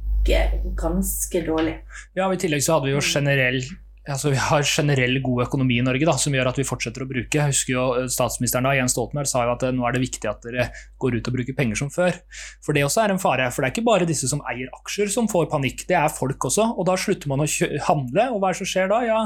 ganske 0.79 1.43
dårlig. 1.47 1.77
Ja, 2.17 2.27
og 2.27 2.35
I 2.35 2.41
tillegg 2.43 2.65
så 2.65 2.77
hadde 2.77 2.91
vi 2.91 2.97
jo 2.97 3.05
generell 3.05 3.61
altså, 4.09 4.31
vi 4.33 4.39
har 4.41 4.65
generell 4.65 5.19
god 5.25 5.45
økonomi 5.47 5.77
i 5.81 5.85
Norge 5.85 6.07
da, 6.09 6.15
som 6.21 6.35
gjør 6.35 6.51
at 6.51 6.61
vi 6.61 6.67
fortsetter 6.67 7.05
å 7.05 7.09
bruke. 7.11 7.37
Jeg 7.37 7.53
husker 7.53 7.75
jo 7.75 7.85
eh, 7.99 8.09
Statsministeren 8.13 8.69
da, 8.69 8.73
Jens 8.79 8.95
Stoltenberg 8.97 9.29
sa 9.29 9.45
jo 9.45 9.55
at 9.55 9.67
eh, 9.67 9.75
nå 9.77 9.85
er 9.87 9.97
det 9.97 10.03
viktig 10.05 10.31
at 10.31 10.47
dere 10.47 10.69
går 11.01 11.19
ut 11.19 11.31
og 11.31 11.37
bruker 11.37 11.57
penger 11.57 11.81
som 11.83 11.91
før. 11.93 12.17
For 12.65 12.77
det 12.77 12.85
også 12.87 13.05
er 13.05 13.15
en 13.15 13.21
fare. 13.23 13.51
For 13.53 13.63
det 13.63 13.71
er 13.71 13.75
ikke 13.75 13.87
bare 13.91 14.09
disse 14.09 14.31
som 14.31 14.41
eier 14.49 14.71
aksjer 14.81 15.13
som 15.13 15.29
får 15.31 15.51
panikk, 15.53 15.85
det 15.91 15.99
er 15.99 16.09
folk 16.13 16.49
også. 16.49 16.71
Og 16.81 16.89
da 16.89 16.97
slutter 17.01 17.31
man 17.33 17.45
å 17.45 17.49
handle, 17.91 18.27
og 18.31 18.41
hva 18.41 18.51
er 18.51 18.57
det 18.57 18.63
som 18.63 18.71
skjer 18.73 18.91
da? 18.93 19.03
Ja, 19.05 19.21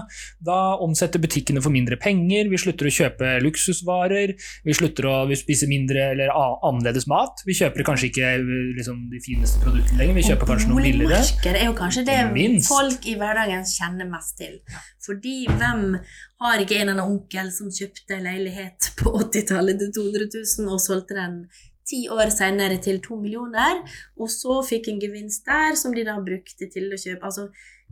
da 0.50 0.58
omsetter 0.84 1.22
butikkene 1.22 1.62
for 1.64 1.74
mindre 1.74 1.98
penger, 2.00 2.50
vi 2.50 2.60
slutter 2.60 2.90
å 2.90 2.94
kjøpe 2.94 3.36
luksusvarer, 3.44 4.34
vi 4.66 4.76
slutter 4.76 5.10
å 5.10 5.14
spise 5.38 5.68
mindre 5.70 6.10
eller 6.14 6.34
annerledes 6.34 7.08
mat. 7.10 7.44
Vi 7.46 7.56
kjøper 7.58 7.86
kanskje 7.86 8.10
ikke 8.10 8.34
liksom, 8.78 9.06
de 9.12 9.22
fineste 9.22 9.62
produktene 9.62 10.02
lenger, 10.02 10.18
vi 10.18 10.26
kjøper 10.32 10.52
kanskje 10.54 10.72
noe 10.72 10.82
billigere. 10.82 11.22
Boligmarkedet 11.44 11.60
er 11.60 11.68
jo 11.68 11.76
kanskje 11.78 12.06
det 12.08 12.18
Minst. 12.34 12.70
folk 12.70 13.06
i 13.10 13.16
hverdagen 13.20 13.66
kjenner 13.68 14.08
mest 14.10 14.36
til. 14.40 14.58
Fordi 15.04 15.44
hvem 15.50 15.84
har 16.40 16.62
ikke 16.62 16.80
en 16.80 16.88
eller 16.88 17.02
annen 17.02 17.18
onkel 17.18 17.52
som 17.52 17.70
kjøpte 17.72 18.20
leilighet 18.24 18.90
på 19.00 19.14
80-tallet 19.20 19.80
til 19.82 19.94
200 20.00 20.28
000 20.58 20.74
og 20.74 20.82
solgte 20.82 21.18
den 21.18 21.38
ti 21.84 22.06
år 22.08 22.32
senere 22.32 22.80
til 22.80 23.00
to 23.04 23.18
millioner, 23.20 23.82
og 24.16 24.30
så 24.32 24.60
fikk 24.64 24.88
en 24.88 25.00
gevinst 25.02 25.44
der 25.48 25.76
som 25.76 25.92
de 25.92 26.04
da 26.06 26.16
brukte 26.24 26.68
til 26.72 26.88
å 26.88 27.00
kjøpe 27.00 27.28
Altså, 27.28 27.48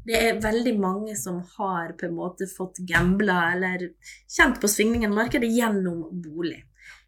det 0.06 0.18
er 0.18 0.40
veldig 0.42 0.74
mange 0.80 1.14
som 1.18 1.42
har 1.58 1.92
på 1.98 2.08
en 2.08 2.16
måte 2.16 2.48
fått 2.50 2.80
gambla 2.88 3.52
eller 3.52 3.90
kjent 4.32 4.58
på 4.62 4.70
svingningen 4.70 5.12
i 5.12 5.18
markedet 5.20 5.50
gjennom 5.52 6.08
bolig. 6.24 6.62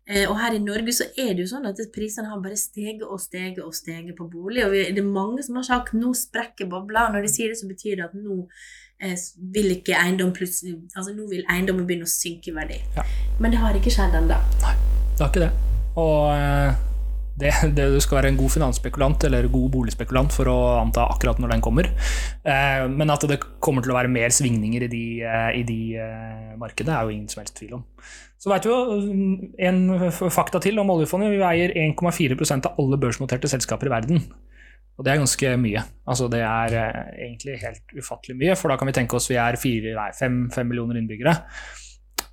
Eh, 0.04 0.28
og 0.28 0.36
her 0.36 0.52
i 0.52 0.60
Norge 0.60 0.92
så 0.92 1.06
er 1.16 1.32
det 1.32 1.46
jo 1.46 1.50
sånn 1.54 1.66
at 1.66 1.80
prisene 1.94 2.28
har 2.28 2.42
bare 2.44 2.58
steget 2.60 3.02
og 3.08 3.22
steget 3.24 3.62
og 3.64 3.74
steget 3.74 4.14
på 4.18 4.28
bolig. 4.28 4.62
Og 4.66 4.76
det 4.76 5.00
er 5.00 5.08
mange 5.08 5.42
som 5.42 5.56
har 5.56 5.66
sagt 5.66 5.94
'nå 5.96 6.12
sprekker 6.14 6.68
bobla'. 6.68 7.10
Når 7.12 7.22
de 7.24 7.32
sier 7.32 7.48
det, 7.48 7.58
så 7.58 7.66
betyr 7.68 7.96
det 7.96 8.04
at 8.04 8.14
nå 8.14 8.44
vil 9.54 9.74
ikke 9.74 9.96
eiendom 9.98 10.30
plutselig 10.32 10.76
Altså 10.94 11.12
nå 11.12 11.26
vil 11.28 11.42
eiendommen 11.50 11.84
begynne 11.86 12.06
å 12.08 12.10
synke 12.10 12.52
i 12.52 12.56
verdi. 12.56 12.80
Ja. 12.96 13.04
Men 13.42 13.54
det 13.54 13.60
har 13.60 13.76
ikke 13.76 13.92
skjedd 13.92 14.16
ennå. 14.16 14.38
Nei, 14.62 14.74
det 15.14 15.24
har 15.24 15.32
ikke 15.32 15.46
det. 15.46 15.52
Og 16.00 16.30
eh, 16.34 16.82
det, 17.40 17.50
det, 17.76 17.86
du 17.94 18.00
skal 18.02 18.20
være 18.20 18.32
en 18.32 18.38
god 18.38 18.52
finansspekulant 18.54 19.26
eller 19.28 19.48
god 19.52 19.70
boligspekulant 19.74 20.34
for 20.34 20.50
å 20.50 20.58
anta 20.80 21.06
akkurat 21.10 21.40
når 21.42 21.56
den 21.56 21.64
kommer. 21.64 21.90
Eh, 22.46 22.84
men 22.90 23.12
at 23.14 23.26
det 23.30 23.40
kommer 23.64 23.84
til 23.84 23.94
å 23.94 23.98
være 23.98 24.12
mer 24.12 24.34
svingninger 24.34 24.86
i 24.86 24.90
de, 24.92 25.04
eh, 25.26 25.50
i 25.60 25.64
de 25.66 25.80
eh, 25.98 26.54
markedene, 26.60 26.96
er 26.96 27.08
jo 27.08 27.16
ingen 27.16 27.30
som 27.32 27.42
helst 27.42 27.58
tvil 27.58 27.78
om. 27.80 27.84
Så 28.38 28.50
vet 28.52 28.66
vi 28.66 28.72
jo 28.72 29.36
en 29.64 30.10
fakta 30.12 30.60
til 30.60 30.78
om 30.82 30.90
oljefondet. 30.92 31.32
Vi 31.32 31.44
eier 31.48 31.72
1,4% 31.86 32.68
av 32.68 32.82
alle 32.82 32.98
børsnoterte 33.00 33.48
selskaper 33.48 33.88
i 33.88 33.94
verden. 33.94 34.26
Og 34.94 35.06
det 35.06 35.12
er 35.12 35.22
ganske 35.22 35.54
mye. 35.58 35.80
Altså 36.06 36.28
det 36.30 36.42
er 36.46 36.76
egentlig 37.12 37.56
helt 37.64 37.96
ufattelig 37.98 38.36
mye, 38.38 38.54
for 38.58 38.70
da 38.70 38.76
kan 38.78 38.90
vi 38.90 38.94
tenke 38.94 39.18
oss 39.18 39.26
vi 39.30 39.40
er 39.40 39.58
5 39.58 40.44
millioner 40.68 41.00
innbyggere. 41.00 41.34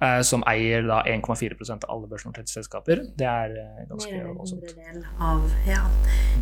Eh, 0.01 0.21
som 0.25 0.41
eier 0.49 0.87
da 0.89 1.03
1,4% 1.05 1.85
av 1.85 1.91
alle 1.93 2.07
børsnoterte 2.09 2.49
selskaper. 2.49 3.03
Det 3.17 3.27
er 3.29 3.53
eh, 3.61 3.83
ganske 3.89 4.21
voldsomt. 4.25 4.71
Ja. 5.67 5.83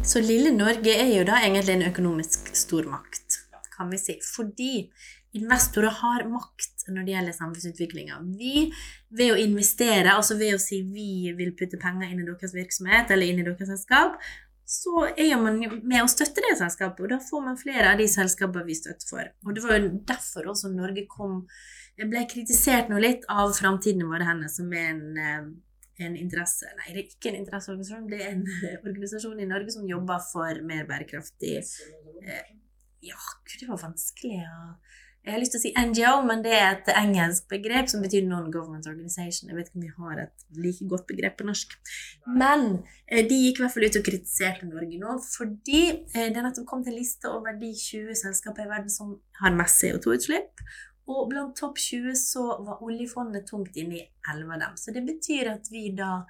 Så 0.07 0.21
lille 0.23 0.53
Norge 0.55 0.93
er 0.95 1.11
jo 1.11 1.25
da 1.27 1.41
egentlig 1.43 1.75
en 1.75 1.89
økonomisk 1.89 2.53
stormakt, 2.55 3.41
kan 3.75 3.91
vi 3.91 3.99
si. 3.99 4.15
Fordi 4.23 4.71
investorer 5.35 5.91
har 5.99 6.23
makt 6.31 6.87
når 6.87 7.03
det 7.03 7.15
gjelder 7.17 7.35
samfunnsutviklinga. 7.35 8.21
Vi, 8.39 8.69
ved 9.11 9.33
å 9.35 9.41
investere, 9.43 10.15
altså 10.15 10.39
ved 10.39 10.55
å 10.55 10.63
si 10.63 10.79
vi 10.87 11.33
vil 11.35 11.51
putte 11.59 11.81
penger 11.81 12.13
inn 12.13 12.23
i 12.23 12.29
deres 12.29 12.55
virksomhet 12.55 13.11
eller 13.11 13.27
inn 13.27 13.43
i 13.43 13.47
deres 13.49 13.73
selskap, 13.75 14.15
så 14.69 15.07
er 15.09 15.33
man 15.41 15.57
med 15.59 16.03
å 16.03 16.09
støtte 16.11 16.43
det 16.45 16.53
selskapet, 16.59 17.01
og 17.01 17.09
da 17.09 17.17
får 17.25 17.41
man 17.41 17.57
flere 17.57 17.89
av 17.89 17.97
de 17.97 18.05
selskapene 18.11 18.67
vi 18.67 18.77
støtter 18.77 19.09
for. 19.09 19.31
Og 19.47 19.55
det 19.57 19.63
var 19.65 19.79
jo 19.79 19.91
derfor 20.11 20.51
også 20.51 20.69
Norge 20.73 21.07
kom 21.09 21.41
jeg 21.99 22.07
ble 22.07 22.21
kritisert 22.31 22.87
nå 22.87 22.99
litt 23.01 23.25
av 23.31 23.51
Framtiden 23.57 24.05
Våre 24.07 24.27
Hender, 24.27 24.47
som 24.51 24.69
er 24.71 24.93
en, 24.93 25.17
eh, 25.19 26.05
en 26.05 26.15
interesse 26.15 26.69
Nei, 26.77 26.93
det 26.93 27.01
er 27.01 27.09
ikke 27.09 27.33
en 27.33 27.39
interesseorganisasjon, 27.41 28.05
det 28.07 28.21
er 28.23 28.37
en 28.37 28.45
organisasjon 28.87 29.41
i 29.41 29.49
Norge 29.49 29.73
som 29.75 29.89
jobber 29.89 30.21
for 30.29 30.61
mer 30.69 30.87
bærekraftig 30.87 31.57
eh, 31.59 32.53
Ja, 33.03 33.19
gud, 33.43 33.57
det 33.59 33.67
var 33.67 33.83
vanskelig 33.83 34.39
å 34.45 34.61
jeg 35.25 35.33
har 35.33 35.41
lyst 35.41 35.53
til 35.53 35.59
å 35.59 35.63
si 35.65 35.71
NGO, 35.75 36.11
men 36.25 36.43
det 36.45 36.53
er 36.55 36.69
et 36.71 36.91
engelsk 36.95 37.49
begrep 37.51 37.89
som 37.91 38.01
betyr 38.01 38.23
Non-Government 38.25 38.87
Organization. 38.89 39.49
Jeg 39.51 39.57
vet 39.57 39.69
ikke 39.69 39.79
om 39.81 39.85
vi 39.85 39.93
har 40.05 40.21
et 40.23 40.45
like 40.57 40.87
godt 40.89 41.05
begrep 41.11 41.35
på 41.39 41.47
norsk. 41.49 41.75
Men 42.27 42.67
eh, 43.05 43.25
de 43.27 43.37
gikk 43.43 43.59
i 43.59 43.65
hvert 43.65 43.75
fall 43.75 43.87
ut 43.89 43.99
og 43.99 44.05
kritiserte 44.07 44.69
Norge 44.69 45.01
nå, 45.01 45.17
fordi 45.35 45.81
det 46.15 46.29
er 46.29 46.45
nettopp 46.45 46.69
kommet 46.71 46.91
en 46.91 46.97
liste 46.97 47.31
over 47.31 47.57
de 47.59 47.73
20 47.75 48.15
selskaper 48.23 48.65
i 48.65 48.71
verden 48.71 48.93
som 48.93 49.17
har 49.41 49.57
mest 49.59 49.83
CO2-utslipp. 49.83 50.63
Og 51.09 51.25
blant 51.31 51.55
topp 51.57 51.79
20 51.81 52.13
så 52.17 52.43
var 52.65 52.83
oljefondet 52.85 53.47
tungt 53.49 53.77
inne 53.81 53.97
i 53.97 54.05
11 54.29 54.53
av 54.53 54.61
dem. 54.63 54.77
Så 54.77 54.93
det 54.93 55.03
betyr 55.07 55.49
at 55.55 55.69
vi 55.73 55.89
da 55.97 56.21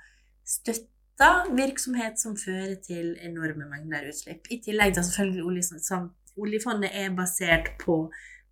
støtter 0.47 1.51
virksomhet 1.51 2.19
som 2.21 2.37
fører 2.39 2.77
til 2.83 3.11
enorme 3.27 3.67
mengder 3.67 4.07
utslipp. 4.07 4.47
I 4.49 4.61
tillegg 4.63 4.95
til 4.95 5.03
selvfølgelig 5.03 6.05
oljefondet 6.39 6.95
er 6.95 7.11
basert 7.15 7.73
på 7.81 8.05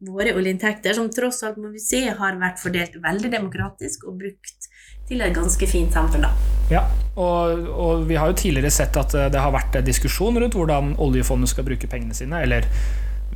våre 0.05 0.33
oljeinntekter, 0.37 0.93
som 0.93 1.09
tross 1.13 1.41
alt 1.47 1.57
må 1.57 1.71
vi 1.73 1.81
se 1.81 2.03
har 2.19 2.37
vært 2.37 2.61
fordelt 2.61 2.99
veldig 3.01 3.31
demokratisk 3.33 4.05
og 4.09 4.19
brukt 4.21 4.69
til 5.07 5.23
et 5.23 5.33
ganske 5.33 5.69
fint 5.69 5.93
samfunn. 5.93 6.27
da. 6.27 6.31
Ja, 6.69 6.83
og, 7.15 7.65
og 7.71 8.05
vi 8.09 8.19
har 8.19 8.29
jo 8.29 8.37
tidligere 8.37 8.73
sett 8.73 8.97
at 8.99 9.15
det 9.33 9.41
har 9.41 9.55
vært 9.55 9.79
diskusjon 9.87 10.37
rundt 10.37 10.57
hvordan 10.57 10.95
oljefondet 11.01 11.49
skal 11.49 11.65
bruke 11.65 11.89
pengene 11.89 12.17
sine. 12.17 12.43
eller 12.43 12.67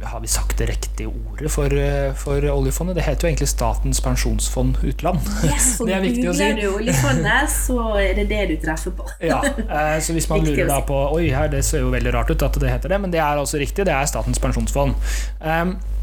har 0.04 0.20
vi 0.20 0.28
sagt 0.28 0.58
det 0.58 0.66
riktige 0.66 1.08
ordet 1.08 1.52
for, 1.52 1.74
eh, 1.78 2.14
for, 2.18 2.42
oljefondet? 2.50 2.96
Det 2.96 3.04
heter 3.06 3.28
jo 3.28 3.30
egentlig 3.30 3.48
Statens 3.48 4.02
pensjonsfond 4.02 4.78
utland. 4.84 5.20
Yes, 5.46 5.78
det 5.88 5.94
er 5.94 6.02
viktig 6.02 6.26
å 6.30 6.34
si. 6.34 6.50
du 6.58 6.68
oljefondet, 6.72 7.54
så 7.54 7.78
er 8.02 8.16
det 8.18 8.26
det 8.32 8.42
du 8.50 8.56
treffer 8.66 8.96
på. 8.98 9.06
ja, 9.22 9.42
eh, 9.46 10.00
så 10.02 10.18
hvis 10.18 10.30
man 10.30 10.46
lurer 10.46 10.68
da 10.70 10.82
på 10.86 11.00
Oi, 11.14 11.30
her, 11.30 11.52
det 11.54 11.64
ser 11.66 11.86
jo 11.86 11.94
veldig 11.94 12.14
rart 12.18 12.34
ut 12.34 12.50
at 12.50 12.62
det 12.62 12.74
heter 12.74 12.96
det, 12.96 13.02
men 13.02 13.14
det 13.14 13.22
er 13.22 13.42
altså 13.42 13.62
riktig. 13.62 13.86
Det 13.86 13.94
er 13.94 14.10
Statens 14.10 14.42
pensjonsfond. 14.42 14.98
Um, 15.40 15.78
Eh, 15.78 16.01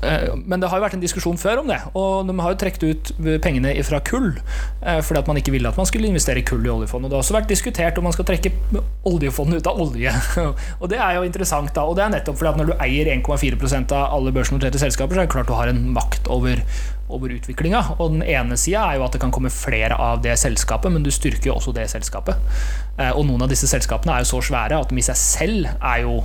men 0.00 0.60
det 0.60 0.68
har 0.70 0.78
jo 0.78 0.84
vært 0.84 0.96
en 0.98 1.02
diskusjon 1.02 1.38
før 1.40 1.62
om 1.62 1.70
det, 1.70 1.78
og 1.98 2.28
de 2.28 2.34
har 2.38 2.52
jo 2.54 2.58
trukket 2.62 2.84
ut 2.86 3.12
pengene 3.42 3.72
fra 3.86 4.00
kull. 4.04 4.30
Eh, 4.80 5.00
fordi 5.02 5.20
at 5.20 5.30
man 5.30 5.40
ikke 5.40 5.52
ville 5.54 5.68
at 5.68 5.78
man 5.78 5.88
skulle 5.88 6.08
investere 6.10 6.44
kull 6.46 6.66
i 6.66 6.70
oljefondet. 6.72 7.10
Det 7.10 7.18
har 7.18 7.24
også 7.24 7.36
vært 7.36 7.50
diskutert 7.50 7.98
om 7.98 8.06
man 8.06 8.14
skal 8.14 8.28
trekke 8.28 8.52
oljefondet 9.08 9.62
ut 9.62 9.70
av 9.70 9.80
olje. 9.82 10.12
Og 10.80 10.86
det 10.92 11.00
er 11.02 11.18
jo 11.18 11.24
interessant, 11.26 11.72
da. 11.74 11.86
Og 11.88 11.98
det 11.98 12.04
er 12.04 12.14
nettopp 12.14 12.38
fordi 12.38 12.52
at 12.52 12.60
når 12.60 12.70
du 12.70 12.76
eier 12.84 13.10
1,4% 13.16 13.96
av 13.96 14.14
alle 14.18 14.34
børsnoterte 14.34 14.80
selskaper, 14.80 15.16
så 15.16 15.24
er 15.24 15.28
det 15.28 15.34
klart 15.34 15.50
du 15.50 15.56
har 15.58 15.72
en 15.72 15.82
makt 15.96 16.30
over, 16.32 16.62
over 17.08 17.34
utviklinga. 17.34 17.82
Og 17.98 18.14
den 18.14 18.22
ene 18.26 18.58
sida 18.60 18.86
er 18.86 19.00
jo 19.00 19.08
at 19.08 19.16
det 19.16 19.22
kan 19.24 19.34
komme 19.34 19.52
flere 19.52 19.98
av 19.98 20.22
det 20.24 20.38
selskapet, 20.40 20.94
men 20.94 21.06
du 21.06 21.10
styrker 21.14 21.50
jo 21.50 21.58
også 21.58 21.74
det 21.76 21.88
selskapet. 21.90 22.38
Eh, 22.98 23.10
og 23.10 23.26
noen 23.26 23.46
av 23.46 23.50
disse 23.50 23.70
selskapene 23.70 24.14
er 24.14 24.24
jo 24.24 24.32
så 24.36 24.44
svære 24.52 24.78
at 24.78 24.94
de 24.94 25.02
i 25.02 25.08
seg 25.10 25.18
selv 25.18 25.68
er 25.74 26.06
jo 26.06 26.22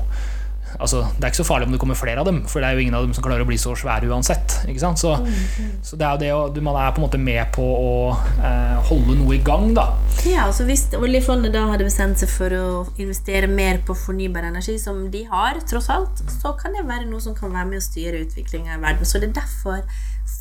altså, 0.80 1.04
Det 1.18 1.24
er 1.24 1.32
ikke 1.32 1.42
så 1.42 1.48
farlig 1.48 1.68
om 1.68 1.76
det 1.76 1.80
kommer 1.82 1.98
flere 1.98 2.22
av 2.22 2.28
dem, 2.30 2.42
for 2.50 2.62
det 2.64 2.70
er 2.70 2.78
jo 2.78 2.84
ingen 2.84 2.98
av 2.98 3.06
dem 3.06 3.14
som 3.16 3.26
klarer 3.26 3.46
å 3.46 3.50
bli 3.50 3.58
så 3.62 3.76
svære 3.78 4.10
uansett. 4.10 4.58
Så, 5.00 5.14
mm, 5.20 5.28
mm. 5.28 5.72
så, 5.86 5.98
det 6.00 6.08
er 6.08 6.14
jo 6.14 6.22
det 6.22 6.32
å, 6.34 6.64
man 6.66 6.80
er 6.82 6.94
på 6.94 7.02
en 7.02 7.06
måte 7.06 7.20
med 7.22 7.42
på 7.56 7.64
å 7.64 7.94
eh, 8.14 8.78
holde 8.90 9.18
noe 9.20 9.38
i 9.38 9.42
gang, 9.46 9.72
da. 9.78 9.90
Ja, 10.28 10.48
altså 10.48 10.68
Hvis 10.68 10.86
oljefondet 10.98 11.54
da 11.56 11.66
hadde 11.72 11.88
bestemt 11.88 12.22
seg 12.22 12.32
for 12.32 12.54
å 12.58 12.68
investere 13.02 13.50
mer 13.52 13.82
på 13.86 13.96
fornybar 13.98 14.48
energi, 14.50 14.78
som 14.82 15.06
de 15.14 15.26
har, 15.32 15.60
tross 15.70 15.90
alt, 15.94 16.24
så 16.40 16.56
kan 16.60 16.76
det 16.78 16.86
være 16.88 17.08
noe 17.10 17.24
som 17.24 17.36
kan 17.38 17.54
være 17.54 17.70
med 17.72 17.82
å 17.82 17.86
styre 17.86 18.24
utviklinga 18.26 18.78
i 18.78 18.82
verden. 18.84 19.08
Så 19.08 19.22
det 19.22 19.32
er 19.32 19.42
derfor 19.42 19.84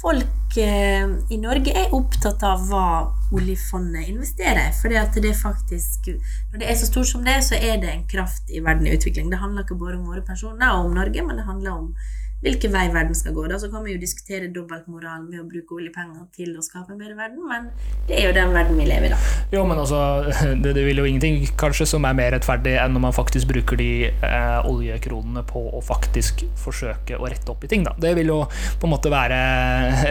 folk 0.03 0.59
eh, 0.61 1.09
i 1.31 1.41
Norge 1.41 1.75
er 1.79 1.95
opptatt 1.95 2.43
av 2.47 2.65
hva 2.71 2.87
oljefondet 3.33 4.09
investerer. 4.13 4.73
For 4.81 4.93
det 4.93 5.31
er 5.31 5.39
faktisk, 5.43 6.09
når 6.53 6.63
det 6.63 6.71
er 6.71 6.81
så 6.81 6.89
stort 6.89 7.11
som 7.11 7.25
det, 7.25 7.39
så 7.45 7.59
er 7.59 7.81
det 7.83 7.93
en 7.93 8.09
kraft 8.09 8.51
i 8.53 8.61
verden 8.65 8.87
i 8.87 8.97
utvikling. 8.97 9.31
Det 9.33 9.41
handler 9.43 9.65
ikke 9.65 9.81
bare 9.81 9.99
om 9.99 10.09
våre 10.11 10.25
personer 10.27 10.75
og 10.75 10.91
om 10.91 10.99
Norge, 10.99 11.25
men 11.27 11.41
det 11.41 11.49
handler 11.49 11.71
om 11.71 11.95
hvilken 12.43 12.73
vei 12.75 12.87
verden 12.93 13.15
skal 13.15 13.35
gå. 13.37 13.47
Da 13.51 13.59
så 13.63 13.71
kan 13.71 13.85
vi 13.87 13.95
jo 13.95 14.01
diskutere 14.03 14.51
dobbeltmoralen 14.53 15.29
ved 15.31 15.43
å 15.43 15.47
bruke 15.49 15.77
oljepenger 15.79 16.27
til 16.35 16.57
å 16.59 16.65
skape 16.65 16.95
en 16.95 17.01
bedre 17.01 17.17
verden, 17.19 17.45
men 17.49 17.69
det 18.09 18.19
er 18.19 18.29
jo 18.29 18.35
den 18.37 18.55
verden 18.55 18.79
vi 18.81 18.87
lever 18.89 19.09
i, 19.09 19.13
da. 19.15 19.19
Jo, 19.55 19.65
men 19.69 19.79
altså, 19.79 20.01
det, 20.65 20.75
det 20.77 20.85
vil 20.87 21.03
jo 21.03 21.07
ingenting 21.09 21.43
kanskje 21.61 21.87
som 21.95 22.07
er 22.09 22.17
mer 22.19 22.35
rettferdig 22.35 22.75
enn 22.83 22.97
når 22.97 23.07
man 23.07 23.17
faktisk 23.17 23.51
bruker 23.53 23.79
de 23.79 23.91
eh, 24.11 24.69
oljekronene 24.69 25.45
på 25.49 25.65
å 25.79 25.83
faktisk 25.87 26.45
forsøke 26.61 27.19
å 27.19 27.31
rette 27.31 27.55
opp 27.55 27.63
i 27.67 27.71
ting, 27.71 27.87
da. 27.87 27.95
Det 28.03 28.15
vil 28.19 28.33
jo 28.35 28.41
på 28.51 28.89
en 28.89 28.95
måte 28.97 29.13
være 29.13 29.39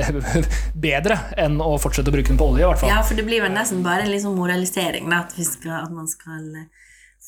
bedre 0.87 1.19
enn 1.41 1.59
å 1.63 1.73
fortsette 1.81 2.11
å 2.11 2.15
bruke 2.15 2.31
den 2.31 2.39
på 2.39 2.51
olje, 2.53 2.63
i 2.63 2.69
hvert 2.69 2.83
fall. 2.83 2.93
Ja, 2.93 3.01
for 3.03 3.19
det 3.19 3.27
blir 3.27 3.43
vel 3.43 3.55
nesten 3.55 3.83
bare 3.85 4.07
en 4.07 4.13
liksom 4.13 4.39
moralisering, 4.39 5.11
da, 5.11 5.25
at, 5.25 5.35
skal, 5.35 5.81
at 5.83 5.91
man 5.91 6.07
skal 6.09 6.47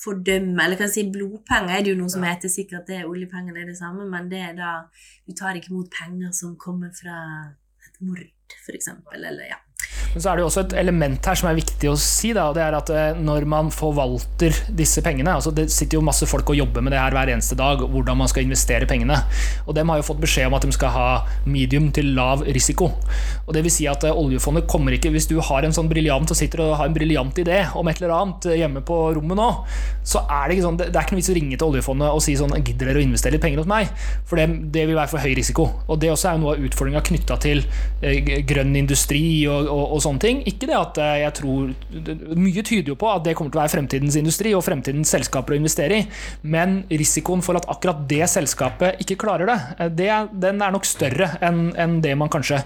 fordømme 0.03 0.63
Eller 0.63 0.79
kan 0.79 0.89
jeg 0.89 0.95
si 0.95 1.03
blodpenger 1.12 1.74
er 1.74 1.83
det 1.86 1.93
jo 1.93 2.00
noe 2.00 2.12
som 2.12 2.25
heter 2.27 2.51
sikkert 2.51 2.89
det 2.91 3.03
oljepenger 3.07 3.57
er 3.57 3.69
det 3.72 3.77
samme, 3.79 4.07
men 4.10 4.29
det 4.31 4.41
er 4.50 4.55
da 4.57 4.72
Du 5.27 5.36
tar 5.38 5.55
ikke 5.57 5.72
imot 5.72 5.91
penger 5.93 6.33
som 6.36 6.57
kommer 6.60 6.91
fra 6.95 7.17
et 7.88 8.01
mord, 8.03 8.24
f.eks. 8.65 8.89
Eller 9.15 9.48
ja. 9.48 9.60
Men 10.13 10.22
så 10.22 10.29
er 10.29 10.38
det 10.38 10.43
jo 10.43 10.50
også 10.50 10.63
et 10.67 10.75
element 10.77 11.29
her 11.29 11.38
som 11.39 11.50
er 11.50 11.58
viktig 11.58 11.89
å 11.89 11.96
si. 12.00 12.34
Da, 12.38 12.46
og 12.50 12.58
det 12.58 12.63
er 12.65 12.77
at 12.77 12.89
eh, 12.93 13.20
Når 13.20 13.48
man 13.50 13.72
forvalter 13.74 14.55
disse 14.77 15.01
pengene 15.05 15.34
altså 15.34 15.53
Det 15.55 15.65
sitter 15.74 15.98
jo 15.98 16.05
masse 16.05 16.27
folk 16.29 16.50
og 16.53 16.58
jobber 16.58 16.86
med 16.86 16.93
det 16.93 17.01
her 17.01 17.15
hver 17.15 17.32
eneste 17.34 17.58
dag, 17.60 17.82
hvordan 17.82 18.20
man 18.22 18.29
skal 18.32 18.46
investere 18.46 18.88
pengene. 18.89 19.17
Og 19.65 19.74
Dem 19.77 19.89
har 19.89 20.00
jo 20.00 20.08
fått 20.08 20.22
beskjed 20.24 20.50
om 20.50 20.58
at 20.58 20.67
de 20.67 20.75
skal 20.75 20.93
ha 20.93 21.08
medium 21.50 21.89
til 21.96 22.13
lav 22.17 22.46
risiko. 22.46 22.91
Og 23.48 23.53
det 23.55 23.63
vil 23.65 23.74
si 23.74 23.88
at 23.89 24.05
eh, 24.08 24.22
Oljefondet 24.24 24.70
kommer 24.70 24.96
ikke 24.96 25.12
Hvis 25.13 25.29
du 25.32 25.39
har 25.43 25.65
en 25.65 25.75
sånn 25.75 25.89
briljant 25.91 26.29
og 26.29 26.38
sitter 26.38 26.63
og 26.65 26.77
har 26.79 26.89
en 26.89 26.96
briljant 26.96 27.43
idé 27.43 27.63
om 27.79 27.89
et 27.89 28.01
eller 28.01 28.15
annet 28.17 28.50
eh, 28.51 28.60
hjemme 28.62 28.84
på 28.86 29.00
rommet 29.17 29.39
nå, 29.39 29.50
så 30.05 30.24
er 30.27 30.48
det 30.48 30.58
ikke 30.58 30.67
sånn 30.67 30.79
Det 30.82 30.91
er 30.91 31.01
ikke 31.01 31.17
noe 31.17 31.24
vits 31.24 31.34
å 31.34 31.38
ringe 31.38 31.58
til 31.58 31.70
oljefondet 31.72 32.13
og 32.13 32.24
si 32.24 32.38
sånn 32.39 32.55
Gidder 32.63 32.91
dere 32.91 33.01
å 33.01 33.03
investere 33.03 33.36
litt 33.36 33.43
penger 33.43 33.63
hos 33.63 33.70
meg? 33.70 33.89
For 34.29 34.39
det, 34.39 34.48
det 34.74 34.86
vil 34.88 34.98
være 34.98 35.12
for 35.12 35.24
høy 35.24 35.34
risiko. 35.36 35.65
Og 35.91 36.00
det 36.00 36.12
også 36.13 36.29
er 36.29 36.39
noe 36.39 36.53
av 36.55 36.63
utfordringa 36.63 37.01
knytta 37.03 37.36
til 37.43 37.63
grønn 38.48 38.75
industri 38.77 39.24
og, 39.50 39.67
og, 39.67 39.84
og, 39.96 40.02
sånne 40.03 40.24
ting. 40.24 40.41
Ikke 40.50 40.69
det 40.69 40.77
at 40.77 41.00
eh, 41.01 41.15
jeg 41.24 41.36
tror 41.39 41.74
Mye 42.38 42.63
tyder 42.65 42.93
jo 42.93 42.98
på 43.00 43.10
at 43.12 43.24
det 43.25 43.36
kommer 43.38 43.53
til 43.53 43.62
å 43.62 43.63
være 43.63 43.74
fremtidens 43.75 44.17
industri 44.19 44.53
og 44.57 44.65
fremtidens 44.65 45.13
selskaper 45.15 45.55
å 45.55 45.60
investere 45.60 46.01
i, 46.01 46.07
men 46.55 46.81
risikoen 46.91 47.43
for 47.45 47.60
at 47.60 47.67
akkurat 47.72 48.03
det 48.10 48.25
selskapet 48.31 49.01
ikke 49.03 49.19
klarer 49.24 49.50
det, 49.50 49.60
eh, 49.77 49.93
det 49.93 50.12
den 50.43 50.62
er 50.63 50.75
nok 50.75 50.88
større 50.88 51.33
enn 51.43 51.72
en 51.79 52.00
det 52.03 52.15
man 52.19 52.31
kanskje 52.31 52.62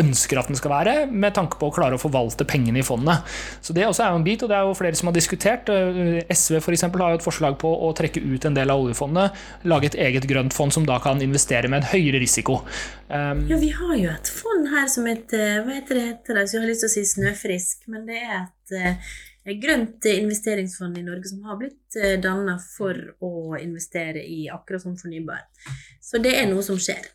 ønsker 0.00 0.40
at 0.40 0.50
den 0.50 0.58
skal 0.58 0.72
være, 0.72 0.94
med 1.10 1.34
tanke 1.36 1.58
på 1.60 1.68
å 1.68 1.74
klare 1.74 1.98
å 1.98 2.02
forvalte 2.02 2.46
pengene 2.48 2.82
i 2.82 2.86
fondet. 2.86 3.26
Så 3.64 3.74
Det 3.76 3.86
også 3.86 4.04
er 4.04 4.14
jo 4.14 4.20
en 4.20 4.26
bit, 4.26 4.42
og 4.42 4.50
det 4.50 4.56
er 4.58 4.66
jo 4.68 4.76
flere 4.78 4.98
som 4.98 5.10
har 5.10 5.16
diskutert. 5.16 5.68
Eh, 5.68 6.20
SV 6.30 6.60
for 6.64 6.76
eksempel, 6.76 7.02
har 7.02 7.14
jo 7.14 7.20
et 7.20 7.26
forslag 7.26 7.58
på 7.60 7.68
å 7.68 7.92
trekke 7.96 8.22
ut 8.22 8.48
en 8.48 8.56
del 8.56 8.70
av 8.70 8.82
oljefondet, 8.82 9.36
lage 9.64 9.92
et 9.92 9.98
eget 10.08 10.28
grønt 10.30 10.54
fond 10.56 10.74
som 10.74 10.86
da 10.88 10.98
kan 11.02 11.22
investere 11.22 11.68
med 11.68 11.82
en 11.82 11.90
høyere 11.92 12.22
risiko. 12.22 12.60
Um, 13.08 13.46
ja, 13.48 13.56
vi 13.56 13.70
har 13.72 13.94
jo 13.96 14.10
et 14.12 14.28
fond 14.28 14.68
her 14.68 14.84
som 14.92 15.06
heter 15.08 15.62
Hva 15.64 15.78
heter 15.78 15.96
det? 15.96 16.06
Heter 16.10 16.36
det? 16.36 16.42
Så 16.48 16.58
jeg 16.58 16.62
har 16.62 16.68
lyst 16.68 16.84
til 16.84 16.90
å 16.90 16.92
si 16.92 17.04
Snøfrisk, 17.08 17.86
men 17.88 18.04
det 18.08 18.20
er 18.20 18.42
et 18.42 18.74
eh, 18.76 19.14
grønt 19.56 20.04
investeringsfond 20.10 20.98
i 21.00 21.04
Norge 21.06 21.30
som 21.30 21.42
har 21.48 21.58
blitt 21.60 21.96
eh, 21.96 22.16
danna 22.20 22.58
for 22.60 22.96
å 23.24 23.56
investere 23.60 24.20
i 24.20 24.48
akkurat 24.52 24.84
som 24.84 24.96
fornybar. 25.00 25.44
Så 26.04 26.20
det 26.22 26.34
er 26.36 26.48
noe 26.50 26.64
som 26.66 26.78
skjer. 26.80 27.08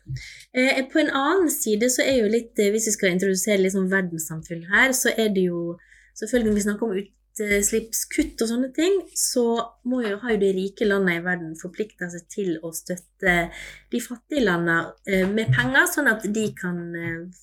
Eh, 0.52 0.82
på 0.90 1.02
en 1.02 1.12
annen 1.14 1.50
side 1.52 1.90
så 1.94 2.04
er 2.04 2.20
jo 2.22 2.30
litt 2.30 2.58
eh, 2.58 2.72
Hvis 2.74 2.88
vi 2.90 2.96
skal 2.96 3.14
introdusere 3.14 3.62
litt 3.62 3.74
sånn 3.76 3.90
verdenssamfunn 3.92 4.66
her, 4.72 4.94
så 4.96 5.14
er 5.14 5.34
det 5.34 5.48
jo 5.48 5.74
Selvfølgelig 6.14 6.50
når 6.50 6.54
vi 6.54 6.62
snakker 6.62 6.86
om 6.86 6.98
utslippskutt 7.00 8.42
og 8.44 8.46
sånne 8.46 8.68
ting, 8.76 9.00
så 9.18 9.42
må 9.90 10.04
jo, 10.04 10.12
har 10.22 10.36
jo 10.36 10.42
de 10.44 10.50
rike 10.54 10.86
landene 10.86 11.16
i 11.18 11.24
verden 11.24 11.56
forplikta 11.58 12.06
seg 12.12 12.28
til 12.30 12.52
å 12.62 12.70
støtte 12.70 13.13
de 13.24 14.00
fattige 14.02 14.44
landene 14.44 15.30
med 15.30 15.52
penger, 15.54 15.88
sånn 15.90 16.10
at 16.10 16.26
de 16.34 16.48
kan 16.58 16.78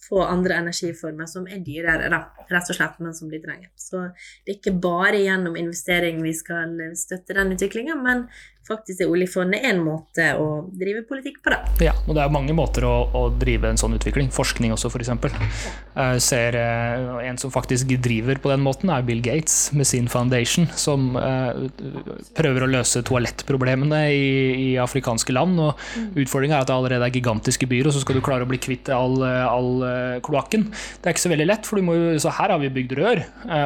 få 0.08 0.24
andre 0.26 0.60
energiformer 0.62 1.30
som 1.30 1.48
er 1.48 1.64
dyrere, 1.64 2.12
da 2.12 2.26
rett 2.52 2.72
og 2.72 2.78
slett, 2.78 3.00
men 3.00 3.16
som 3.16 3.32
de 3.32 3.40
trenger. 3.42 3.70
Så 3.80 4.08
det 4.46 4.56
er 4.56 4.58
ikke 4.60 4.78
bare 4.84 5.22
gjennom 5.24 5.58
investering 5.60 6.22
vi 6.24 6.34
skal 6.36 6.76
støtte 7.00 7.38
den 7.38 7.56
utviklinga, 7.56 7.96
men 8.00 8.28
faktisk 8.68 9.02
er 9.02 9.10
oljefondet 9.10 9.64
en 9.68 9.80
måte 9.84 10.26
å 10.38 10.48
drive 10.78 11.02
politikk 11.10 11.40
på. 11.44 11.54
Da. 11.54 11.60
Ja, 11.82 11.94
og 12.06 12.14
det 12.16 12.22
er 12.24 12.34
mange 12.34 12.54
måter 12.56 12.86
å, 12.88 12.94
å 13.18 13.24
drive 13.42 13.72
en 13.72 13.80
sånn 13.80 13.96
utvikling. 13.98 14.30
Forskning 14.34 14.74
også, 14.76 14.92
f.eks. 14.92 15.10
Jeg 15.96 16.22
ser 16.24 16.58
En 16.62 17.40
som 17.42 17.52
faktisk 17.54 17.90
driver 18.04 18.40
på 18.42 18.52
den 18.52 18.62
måten, 18.64 18.92
er 18.94 19.06
Bill 19.08 19.22
Gates 19.26 19.72
med 19.76 19.90
sin 19.90 20.08
foundation, 20.12 20.70
som 20.78 21.12
prøver 22.38 22.66
å 22.66 22.70
løse 22.70 23.02
toalettproblemene 23.08 24.04
i, 24.14 24.30
i 24.68 24.70
afrikanske 24.82 25.34
land. 25.36 25.60
og 25.60 25.71
mm. 25.76 26.10
Utfordringa 26.24 26.58
er 26.58 26.66
at 26.66 26.72
det 26.72 26.78
allerede 26.78 27.08
er 27.08 27.16
gigantiske 27.16 27.70
byer, 27.70 27.90
og 27.90 27.96
så 27.96 28.04
skal 28.04 28.18
du 28.18 28.24
klare 28.26 28.48
å 28.48 28.50
bli 28.50 28.62
kvitt 28.62 28.92
all, 28.94 29.20
all 29.24 29.72
uh, 29.86 30.20
kloakken. 30.26 30.68
Det 30.72 31.10
er 31.10 31.16
ikke 31.16 31.26
så 31.26 31.34
veldig 31.34 31.50
lett, 31.50 31.68
for 31.68 31.80
du 31.80 31.88
må 31.88 31.98
så 32.22 32.34
her 32.36 32.54
har 32.54 32.62
vi 32.62 32.72
bygd 32.74 32.96
rør, 33.00 33.22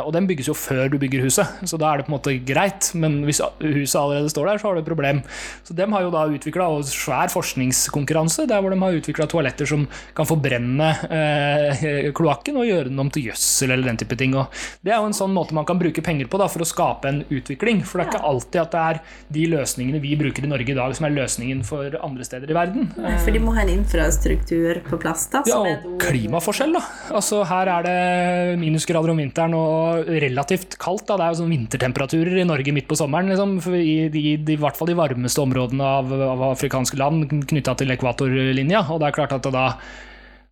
og 0.05 0.11
den 0.15 0.27
bygges 0.29 0.49
jo 0.49 0.55
før 0.57 0.89
du 0.91 0.97
bygger 1.01 1.25
huset, 1.25 1.65
så 1.67 1.77
da 1.81 1.91
er 1.91 1.99
det 1.99 2.07
på 2.07 2.11
en 2.11 2.17
måte 2.17 2.35
greit. 2.45 2.91
Men 2.97 3.17
hvis 3.27 3.41
huset 3.61 3.97
allerede 3.99 4.31
står 4.31 4.49
der, 4.49 4.61
så 4.61 4.69
har 4.69 4.77
du 4.77 4.81
et 4.83 4.89
problem. 4.89 5.21
Så 5.65 5.75
dem 5.77 5.95
har 5.95 6.05
jo 6.05 6.13
da 6.13 6.25
utvikla 6.29 6.67
svær 6.87 7.31
forskningskonkurranse 7.33 8.47
der 8.49 8.61
hvor 8.63 8.73
de 8.73 8.79
har 8.81 8.99
utvikla 8.99 9.27
toaletter 9.29 9.69
som 9.69 9.85
kan 10.17 10.27
forbrenne 10.29 10.89
eh, 11.09 12.09
kloakken 12.15 12.59
og 12.61 12.67
gjøre 12.69 12.89
den 12.89 13.01
om 13.01 13.11
til 13.13 13.29
gjødsel 13.29 13.73
eller 13.73 13.91
den 13.91 14.01
type 14.01 14.17
ting. 14.19 14.35
Og 14.37 14.51
det 14.85 14.93
er 14.93 15.01
jo 15.01 15.09
en 15.09 15.17
sånn 15.17 15.33
måte 15.35 15.57
man 15.57 15.67
kan 15.67 15.79
bruke 15.81 16.03
penger 16.05 16.29
på 16.31 16.41
da, 16.41 16.49
for 16.51 16.65
å 16.65 16.69
skape 16.69 17.11
en 17.11 17.23
utvikling. 17.29 17.83
For 17.85 17.99
det 17.99 18.05
er 18.05 18.13
ikke 18.13 18.31
alltid 18.31 18.61
at 18.63 18.75
det 18.75 18.83
er 18.83 19.01
de 19.37 19.47
løsningene 19.55 20.03
vi 20.03 20.15
bruker 20.19 20.45
i 20.45 20.51
Norge 20.51 20.73
i 20.73 20.77
dag 20.77 20.95
som 20.97 21.07
er 21.07 21.15
løsningen 21.15 21.63
for 21.67 21.94
andre 22.03 22.25
steder 22.27 22.51
i 22.51 22.57
verden. 22.57 22.89
For 23.23 23.33
de 23.33 23.41
må 23.43 23.53
ha 23.55 23.63
en 23.63 23.73
infrastruktur 23.73 24.81
på 24.85 24.99
plass, 25.01 25.27
da? 25.33 25.43
Ja, 25.49 25.59
og 25.61 25.97
klimaforskjell, 26.01 26.75
da. 26.75 26.81
Altså 27.15 27.43
her 27.47 27.71
er 27.75 27.87
det 27.87 28.59
minusgrader 28.61 29.13
om 29.13 29.21
vinteren 29.21 29.55
og 29.57 30.09
relativt 30.09 30.77
kaldt. 30.81 31.07
da, 31.09 31.19
Det 31.19 31.27
er 31.27 31.35
jo 31.35 31.41
sånn 31.43 31.53
vintertemperaturer 31.53 32.41
i 32.41 32.47
Norge 32.47 32.75
midt 32.75 32.89
på 32.89 32.97
sommeren. 32.99 33.29
liksom, 33.31 33.57
i 33.75 34.09
de, 34.13 34.25
de, 34.37 34.57
hvert 34.61 34.77
fall 34.77 34.91
de 34.91 34.97
varmeste 34.97 35.43
områdene 35.43 35.93
av, 35.99 36.11
av 36.31 36.49
afrikanske 36.51 36.99
land 36.99 37.29
knytta 37.49 37.77
til 37.79 37.95
ekvatorlinja. 37.95 38.87
Og 38.91 39.01
det 39.01 39.09
er 39.09 39.17
klart 39.19 39.35
at 39.37 39.49
da, 39.53 39.69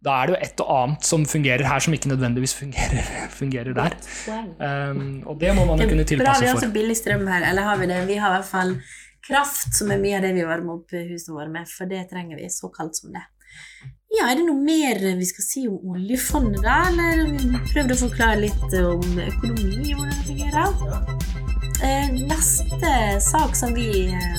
da 0.04 0.18
er 0.20 0.28
det 0.28 0.36
jo 0.36 0.40
et 0.48 0.64
og 0.64 0.74
annet 0.78 1.08
som 1.08 1.24
fungerer 1.30 1.64
her, 1.68 1.84
som 1.84 1.96
ikke 1.96 2.12
nødvendigvis 2.12 2.56
fungerer, 2.58 3.14
fungerer 3.42 3.78
der. 3.78 3.96
Um, 4.60 5.24
og 5.26 5.40
det 5.40 5.54
må 5.56 5.66
man 5.70 5.80
jo 5.80 5.88
kunne 5.92 6.08
tilpasse 6.08 6.42
for. 6.42 6.44
Vi 6.44 6.52
har 6.52 6.60
også 6.60 6.74
billig 6.76 6.98
strøm 7.00 7.26
her, 7.32 7.48
eller 7.52 7.70
har 7.70 7.80
vi 7.80 7.90
det? 7.92 8.04
Vi 8.10 8.20
har 8.20 8.34
i 8.34 8.40
hvert 8.42 8.52
fall 8.52 8.76
kraft, 9.28 9.72
som 9.78 9.92
er 9.94 10.02
mye 10.02 10.18
av 10.20 10.26
det 10.28 10.34
vi 10.38 10.48
varmer 10.48 10.80
opp 10.80 10.94
husene 10.94 11.38
våre 11.38 11.52
med, 11.52 11.70
for 11.70 11.90
det 11.90 12.06
trenger 12.12 12.40
vi, 12.40 12.50
så 12.52 12.70
kaldt 12.74 13.00
som 13.00 13.14
det. 13.16 13.24
Ja, 14.14 14.28
Er 14.30 14.38
det 14.38 14.46
noe 14.46 14.62
mer 14.62 15.00
vi 15.18 15.26
skal 15.26 15.46
si 15.46 15.64
om 15.68 15.80
oljefondet, 15.96 16.62
da? 16.62 16.84
Eller 16.92 17.62
prøvde 17.72 17.96
å 17.96 18.02
forklare 18.04 18.44
litt 18.44 18.76
om 18.78 19.22
økonomi 19.24 19.96
og 19.96 20.04
hvordan 20.04 20.14
det 20.14 20.26
fungerer? 20.28 21.24
Eh, 21.84 22.12
neste 22.30 22.92
sak 23.26 23.58
som 23.58 23.74
vi 23.76 23.88
eh, 24.14 24.38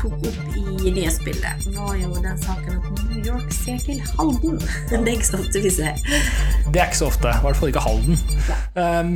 tok 0.00 0.16
opp 0.16 0.56
i 0.56 0.94
nyhetsbildet, 0.96 1.68
var 1.76 1.92
jo 2.00 2.14
den 2.24 2.40
saken 2.40 2.80
at 2.80 3.04
New 3.10 3.26
York 3.26 3.52
ser 3.52 3.84
til 3.84 4.00
Halden. 4.16 4.56
Det 4.88 4.98
er 5.02 5.12
ikke 5.12 5.28
så 5.28 5.42
ofte 5.42 5.62
vi 5.66 5.74
ser. 5.76 6.00
Det 6.72 6.80
er 6.80 6.88
ikke 6.88 7.02
så 7.02 7.10
ofte. 7.12 7.28
I 7.36 7.44
hvert 7.44 7.60
fall 7.60 7.74
ikke 7.74 7.84
Halden. 7.84 8.16
Um, 8.80 9.12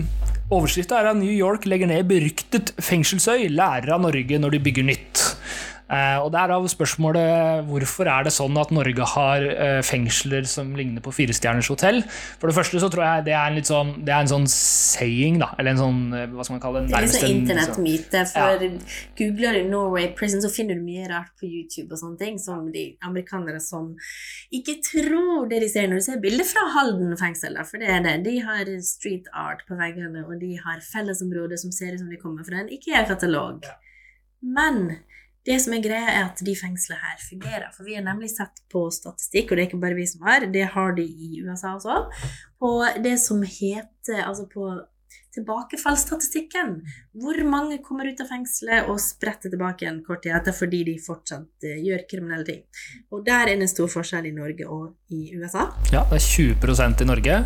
Overskrifta 0.52 0.98
er 1.00 1.08
at 1.08 1.16
New 1.16 1.32
York 1.32 1.64
legger 1.64 1.88
ned 1.88 2.04
beryktet 2.10 2.74
fengselsøy, 2.84 3.46
lærer 3.48 3.94
av 3.96 4.02
Norge 4.04 4.40
når 4.40 4.56
de 4.56 4.60
bygger 4.66 4.84
nytt. 4.90 5.22
Eh, 5.84 6.16
og 6.16 6.30
Derav 6.32 6.64
spørsmålet 6.72 7.66
hvorfor 7.68 8.08
er 8.08 8.24
det 8.24 8.32
sånn 8.32 8.56
at 8.56 8.70
Norge 8.72 9.04
har 9.14 9.44
eh, 9.44 9.80
fengsler 9.84 10.46
som 10.48 10.70
ligner 10.78 11.04
på 11.04 11.12
firestjerners 11.12 11.68
hotell. 11.68 12.00
For 12.40 12.48
det 12.48 12.56
første 12.56 12.80
så 12.80 12.88
tror 12.92 13.04
jeg 13.04 13.26
det 13.26 13.34
er 13.36 13.50
en 13.50 13.58
litt 13.58 13.68
sånn, 13.68 13.92
det 14.06 14.14
er 14.14 14.24
en 14.24 14.32
sånn 14.32 14.48
saying, 14.48 15.36
da. 15.42 15.50
Eller 15.58 15.74
en 15.74 15.82
sånn 15.82 16.00
eh, 16.16 16.26
hva 16.32 16.46
skal 16.46 16.56
man 16.56 16.64
kalle 16.64 16.84
det? 16.84 16.92
Det 16.94 16.98
er 16.98 17.08
en 17.08 17.14
sånn 17.14 17.36
internettmyte. 17.42 18.24
For 18.32 18.64
ja. 18.64 18.72
googler 19.20 19.60
du 19.60 19.70
Norway 19.74 20.08
Prison, 20.16 20.40
så 20.44 20.52
finner 20.52 20.80
du 20.80 20.86
mye 20.88 21.04
rart 21.12 21.34
på 21.40 21.50
YouTube 21.50 21.92
og 21.92 22.00
sånne 22.00 22.20
ting. 22.22 22.40
Som 22.40 22.70
de 22.72 22.88
amerikanere 23.04 23.60
som 23.60 23.92
ikke 24.56 24.78
tror 24.88 25.50
det 25.52 25.60
de 25.66 25.70
ser 25.70 25.92
når 25.92 26.00
de 26.00 26.08
ser 26.08 26.24
bilder 26.24 26.48
fra 26.48 26.64
Halden 26.78 27.12
fengsel. 27.20 27.60
For 27.68 27.82
det 27.82 27.92
er 27.92 28.04
det. 28.08 28.18
De 28.24 28.38
har 28.44 28.72
street 28.88 29.28
art 29.36 29.66
på 29.68 29.76
veggene, 29.76 30.24
og 30.24 30.40
de 30.40 30.54
har 30.64 30.80
fellesområder 30.80 31.60
som 31.60 31.72
ser 31.74 31.92
ut 31.92 32.00
som 32.00 32.08
de 32.12 32.20
kommer 32.20 32.46
fra 32.48 32.64
en 32.64 32.72
IKEA-katalog. 32.72 33.68
Men 34.44 34.96
det 35.44 35.58
som 35.60 35.74
er 35.76 35.82
greia, 35.84 36.08
er 36.08 36.30
at 36.30 36.40
de 36.44 36.54
fengslene 36.56 37.00
her 37.02 37.20
fungerer. 37.20 37.68
For 37.76 37.84
vi 37.84 37.98
har 37.98 38.04
nemlig 38.06 38.30
sett 38.32 38.62
på 38.72 38.86
statistikk, 38.94 39.50
og 39.50 39.58
det 39.58 39.64
er 39.64 39.68
ikke 39.68 39.82
bare 39.82 39.98
vi 39.98 40.08
som 40.08 40.24
har, 40.24 40.48
det 40.54 40.64
har 40.72 40.96
de 40.96 41.04
i 41.04 41.44
USA 41.44 41.74
også, 41.76 42.00
på 42.60 42.74
det 43.04 43.18
som 43.20 43.44
heter 43.44 44.22
Altså 44.24 44.44
på 44.48 44.66
tilbakefallsstatistikken. 45.34 46.74
Hvor 47.20 47.40
mange 47.48 47.78
kommer 47.82 48.08
ut 48.08 48.20
av 48.22 48.28
fengselet 48.30 48.88
og 48.90 49.00
spretter 49.02 49.52
tilbake 49.52 49.86
igjen 49.86 50.00
kort 50.06 50.22
tid 50.24 50.36
etter 50.36 50.54
fordi 50.54 50.84
de 50.88 50.94
fortsatt 51.02 51.66
uh, 51.66 51.74
gjør 51.88 52.06
kriminelle 52.10 52.46
ting. 52.46 52.62
Og 53.10 53.24
der 53.26 53.50
er 53.50 53.60
det 53.60 53.70
stor 53.72 53.90
forskjell 53.90 54.30
i 54.30 54.34
Norge 54.36 54.68
og 54.68 54.94
i 55.10 55.34
USA. 55.34 55.68
Ja, 55.92 56.04
det 56.12 56.20
er 56.20 56.28
20% 56.30 57.04
i 57.04 57.10
Norge. 57.10 57.42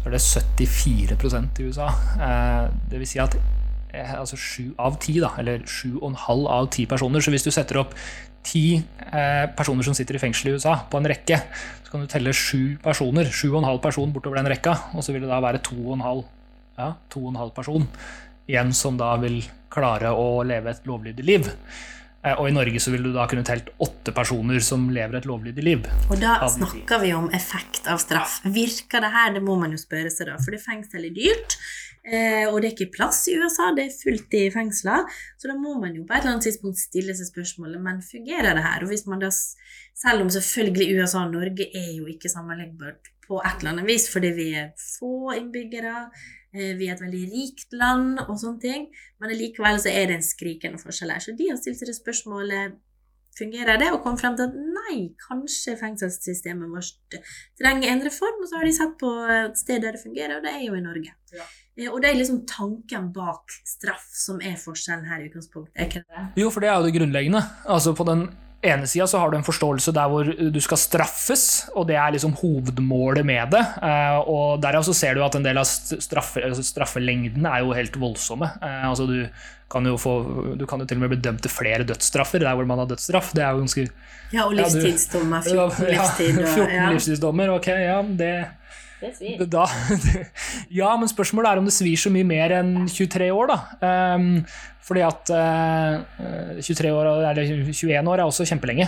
Så 0.00 0.06
er 0.06 0.16
det 0.16 0.24
74% 0.70 1.62
i 1.62 1.70
USA. 1.70 1.92
Uh, 2.14 2.74
det 2.90 3.02
vil 3.02 3.10
si 3.10 3.22
at 3.22 3.34
Eh, 3.34 3.65
altså 3.94 4.38
sju 4.38 4.70
av 4.82 4.98
ti, 5.02 5.18
da, 5.22 5.32
eller 5.40 5.64
sju 5.68 5.96
og 6.00 6.10
en 6.10 6.20
halv 6.26 6.48
av 6.52 6.70
ti 6.74 6.86
personer. 6.90 7.22
Så 7.24 7.32
hvis 7.34 7.46
du 7.46 7.52
setter 7.54 7.80
opp 7.82 7.94
ti 8.46 8.76
eh, 8.76 9.46
personer 9.58 9.86
som 9.86 9.96
sitter 9.96 10.18
i 10.18 10.22
fengsel 10.22 10.50
i 10.50 10.54
USA, 10.58 10.76
på 10.90 11.00
en 11.00 11.08
rekke, 11.10 11.40
så 11.82 11.92
kan 11.92 12.04
du 12.04 12.10
telle 12.10 12.34
sju 12.36 12.76
personer, 12.82 13.30
sju 13.30 13.50
og 13.52 13.60
en 13.62 13.70
halv 13.70 13.82
person 13.84 14.12
bortover 14.14 14.40
den 14.40 14.50
rekka, 14.52 14.76
og 14.94 15.04
så 15.04 15.14
vil 15.14 15.26
det 15.26 15.32
da 15.32 15.42
være 15.42 15.64
to 15.66 15.78
og 15.80 15.96
en 15.98 16.06
halv, 16.06 16.24
ja, 16.78 16.92
to 17.12 17.24
og 17.24 17.34
en 17.34 17.42
halv 17.44 17.56
person 17.56 17.88
igjen 18.46 18.70
som 18.76 18.98
da 18.98 19.16
vil 19.18 19.40
klare 19.72 20.12
å 20.14 20.42
leve 20.46 20.70
et 20.70 20.86
lovlydig 20.88 21.26
liv. 21.26 21.48
Eh, 22.26 22.34
og 22.34 22.48
i 22.48 22.54
Norge 22.54 22.80
så 22.82 22.92
vil 22.94 23.06
du 23.06 23.12
da 23.14 23.26
kunne 23.30 23.46
telt 23.46 23.72
åtte 23.82 24.14
personer 24.14 24.62
som 24.64 24.88
lever 24.94 25.20
et 25.20 25.28
lovlydig 25.28 25.64
liv. 25.64 25.88
Og 26.10 26.18
da 26.22 26.38
snakker 26.50 27.02
vi 27.02 27.12
om 27.16 27.28
effekt 27.36 27.86
av 27.90 28.00
straff. 28.02 28.40
Virker 28.44 29.04
det 29.04 29.12
her? 29.14 29.34
Det 29.36 29.42
må 29.46 29.58
man 29.60 29.74
jo 29.74 29.80
spørre 29.80 30.10
seg, 30.12 30.30
da. 30.30 30.38
For 30.42 30.54
det 30.56 30.62
fengsel 30.64 31.08
er 31.08 31.14
dyrt. 31.16 31.58
Eh, 32.06 32.46
og 32.46 32.60
det 32.62 32.68
er 32.68 32.74
ikke 32.76 32.94
plass 32.94 33.24
i 33.26 33.34
USA, 33.34 33.72
det 33.74 33.88
er 33.88 33.96
fullt 33.98 34.34
i 34.38 34.44
fengsler. 34.54 35.08
Så 35.40 35.50
da 35.50 35.56
må 35.58 35.74
man 35.82 35.96
jo 35.96 36.04
på 36.06 36.14
et 36.14 36.22
eller 36.22 36.36
annet 36.36 36.46
tidspunkt 36.46 36.78
stille 36.78 37.16
seg 37.18 37.26
spørsmålet 37.32 37.82
men 37.82 37.98
fungerer 38.04 38.54
det 38.54 38.62
her. 38.62 38.84
Og 38.84 38.92
hvis 38.92 39.06
man 39.10 39.22
da, 39.22 39.32
Selv 39.96 40.20
om 40.20 40.28
selvfølgelig 40.28 41.00
USA 41.00 41.22
og 41.24 41.32
Norge 41.32 41.64
er 41.72 41.92
jo 41.96 42.04
ikke 42.04 42.28
sammenlignbart 42.28 43.08
på 43.26 43.38
et 43.40 43.62
eller 43.62 43.72
annet 43.72 43.86
vis, 43.88 44.04
fordi 44.12 44.28
vi 44.36 44.50
er 44.52 44.74
få 44.76 45.32
innbyggere, 45.32 46.10
eh, 46.52 46.74
vi 46.76 46.86
er 46.86 46.92
et 46.94 47.00
veldig 47.00 47.22
rikt 47.32 47.72
land 47.72 48.20
og 48.26 48.34
sånne 48.36 48.60
ting, 48.60 48.84
men 49.18 49.32
likevel 49.32 49.80
så 49.80 49.88
er 49.88 50.10
det 50.10 50.18
en 50.18 50.26
skrikende 50.26 50.78
forskjell 50.78 51.14
her. 51.14 51.24
Så 51.24 51.32
de 51.32 51.48
har 51.48 51.56
stilt 51.56 51.80
seg 51.80 51.88
det 51.88 51.96
spørsmålet 51.96 52.76
fungerer 53.38 53.80
det, 53.80 53.90
og 53.92 54.02
kom 54.04 54.20
frem 54.20 54.36
til 54.36 54.50
at 54.50 54.54
nei, 54.76 55.16
kanskje 55.26 55.78
fengselssystemet 55.80 56.72
vårt 56.72 57.18
trenger 57.58 57.90
en 57.90 58.04
reform, 58.04 58.42
og 58.42 58.50
så 58.50 58.60
har 58.60 58.68
de 58.68 58.76
sett 58.76 58.96
på 59.00 59.12
et 59.32 59.58
sted 59.64 59.80
der 59.80 59.96
det 59.96 60.04
fungerer, 60.04 60.36
og 60.38 60.44
det 60.44 60.54
er 60.54 60.66
jo 60.68 60.76
i 60.76 60.84
Norge. 60.84 61.16
Ja. 61.32 61.48
Og 61.92 62.00
det 62.00 62.08
er 62.08 62.16
liksom 62.16 62.40
tanken 62.48 63.10
bak 63.12 63.52
straff 63.68 64.06
som 64.16 64.40
er 64.40 64.56
forskjellen 64.60 65.04
her 65.10 65.20
i 65.20 65.28
utgangspunktet. 65.28 65.74
Er 65.76 65.90
ikke 65.90 66.04
det? 66.06 66.24
Jo, 66.40 66.50
for 66.50 66.64
det 66.64 66.70
er 66.72 66.78
jo 66.80 66.86
det 66.88 66.94
grunnleggende. 66.96 67.42
Altså 67.68 67.92
På 67.96 68.06
den 68.08 68.30
ene 68.66 68.88
sida 68.88 69.04
så 69.06 69.20
har 69.20 69.30
du 69.30 69.36
en 69.36 69.44
forståelse 69.46 69.92
der 69.94 70.08
hvor 70.10 70.24
du 70.24 70.56
skal 70.64 70.80
straffes, 70.80 71.44
og 71.76 71.84
det 71.90 71.98
er 72.00 72.14
liksom 72.16 72.32
hovedmålet 72.40 73.26
med 73.28 73.52
det. 73.52 73.60
Eh, 73.84 74.16
og 74.24 74.62
Derav 74.64 74.82
så 74.88 74.94
ser 74.96 75.14
du 75.14 75.22
at 75.22 75.36
en 75.36 75.44
del 75.44 75.60
av 75.60 75.68
straffe, 75.68 76.40
altså 76.42 76.64
straffelengdene 76.64 77.52
er 77.52 77.62
jo 77.66 77.76
helt 77.76 78.00
voldsomme. 78.00 78.48
Eh, 78.56 78.88
altså 78.88 79.06
Du 79.06 79.20
kan 79.70 79.84
jo 79.86 79.96
få, 79.98 80.16
du 80.56 80.64
kan 80.66 80.80
jo 80.80 80.86
til 80.86 80.96
og 80.96 81.04
med 81.04 81.12
bli 81.12 81.20
dømt 81.20 81.42
til 81.42 81.50
flere 81.50 81.84
dødsstraffer 81.84 82.38
der 82.40 82.54
hvor 82.56 82.66
man 82.66 82.78
har 82.78 82.88
dødsstraff. 82.90 83.32
Det 83.36 83.42
er 83.44 83.52
jo 83.52 83.64
ganske 83.66 83.88
Ja, 84.32 84.46
og 84.46 84.54
livstidsdommer. 84.56 85.42
14 85.42 85.86
livstidsdommer. 85.92 85.92
Ja, 85.92 86.48
Og, 86.48 86.54
14 86.56 86.74
ja. 86.74 86.90
livstidsdommer, 86.94 87.52
ok, 87.60 87.68
ja, 87.84 88.00
det 88.02 88.32
Det 89.00 89.12
svir. 89.16 89.42
da, 89.52 89.66
ja, 90.80 90.94
men 90.96 91.10
spørsmålet 91.10 91.50
er 91.50 91.60
om 91.60 91.68
det 91.68 91.74
svir 91.76 92.00
så 92.00 92.12
mye 92.12 92.26
mer 92.26 92.54
enn 92.60 92.72
23 92.88 93.28
år, 93.34 93.52
da. 93.52 93.58
Um, 94.16 94.30
fordi 94.86 95.02
at 95.02 95.30
uh, 95.34 96.58
23 96.62 96.94
år, 96.94 97.12
eller 97.32 97.44
21 97.66 98.10
år 98.12 98.20
er 98.20 98.26
også 98.26 98.46
kjempelenge. 98.46 98.86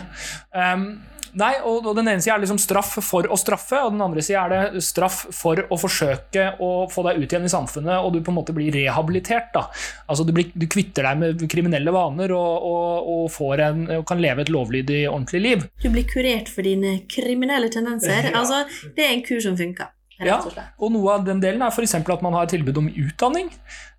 Um, 0.54 0.92
nei, 1.38 1.50
og, 1.66 1.88
og 1.90 1.96
Den 1.98 2.08
ene 2.12 2.22
sida 2.22 2.36
er 2.36 2.44
liksom 2.44 2.60
straff 2.62 2.94
for 3.04 3.26
å 3.26 3.38
straffe, 3.40 3.80
og 3.82 3.96
den 3.96 4.04
andre 4.06 4.22
sida 4.24 4.44
er 4.46 4.54
det 4.76 4.84
straff 4.86 5.24
for 5.34 5.64
å 5.66 5.80
forsøke 5.80 6.46
å 6.62 6.70
få 6.92 7.04
deg 7.08 7.18
ut 7.18 7.26
igjen 7.26 7.48
i 7.48 7.52
samfunnet, 7.52 7.98
og 7.98 8.14
du 8.14 8.22
på 8.22 8.32
en 8.32 8.38
måte 8.38 8.54
blir 8.56 8.72
rehabilitert. 8.78 9.50
da. 9.56 9.66
Altså 10.06 10.24
Du, 10.28 10.32
blir, 10.36 10.52
du 10.54 10.68
kvitter 10.70 11.10
deg 11.10 11.20
med 11.20 11.44
kriminelle 11.50 11.94
vaner 11.94 12.32
og, 12.36 12.70
og, 12.70 13.12
og, 13.16 13.26
får 13.34 13.66
en, 13.66 13.84
og 13.98 14.06
kan 14.08 14.22
leve 14.22 14.46
et 14.46 14.54
lovlydig, 14.54 15.02
ordentlig 15.10 15.44
liv. 15.44 15.68
Du 15.82 15.90
blir 15.92 16.06
kurert 16.08 16.48
for 16.52 16.66
dine 16.66 17.00
kriminelle 17.10 17.72
tendenser. 17.74 18.16
Ja. 18.28 18.40
Altså, 18.40 18.90
det 18.96 19.04
er 19.04 19.12
en 19.14 19.22
kur 19.24 19.38
som 19.40 19.54
funker. 19.56 19.88
Ja, 20.18 20.38
og 20.82 20.90
noe 20.90 21.12
av 21.14 21.26
den 21.26 21.38
delen 21.42 21.62
er 21.62 21.70
f.eks. 21.70 21.94
at 21.94 22.24
man 22.24 22.34
har 22.34 22.48
tilbud 22.50 22.80
om 22.80 22.88
utdanning. 22.90 23.52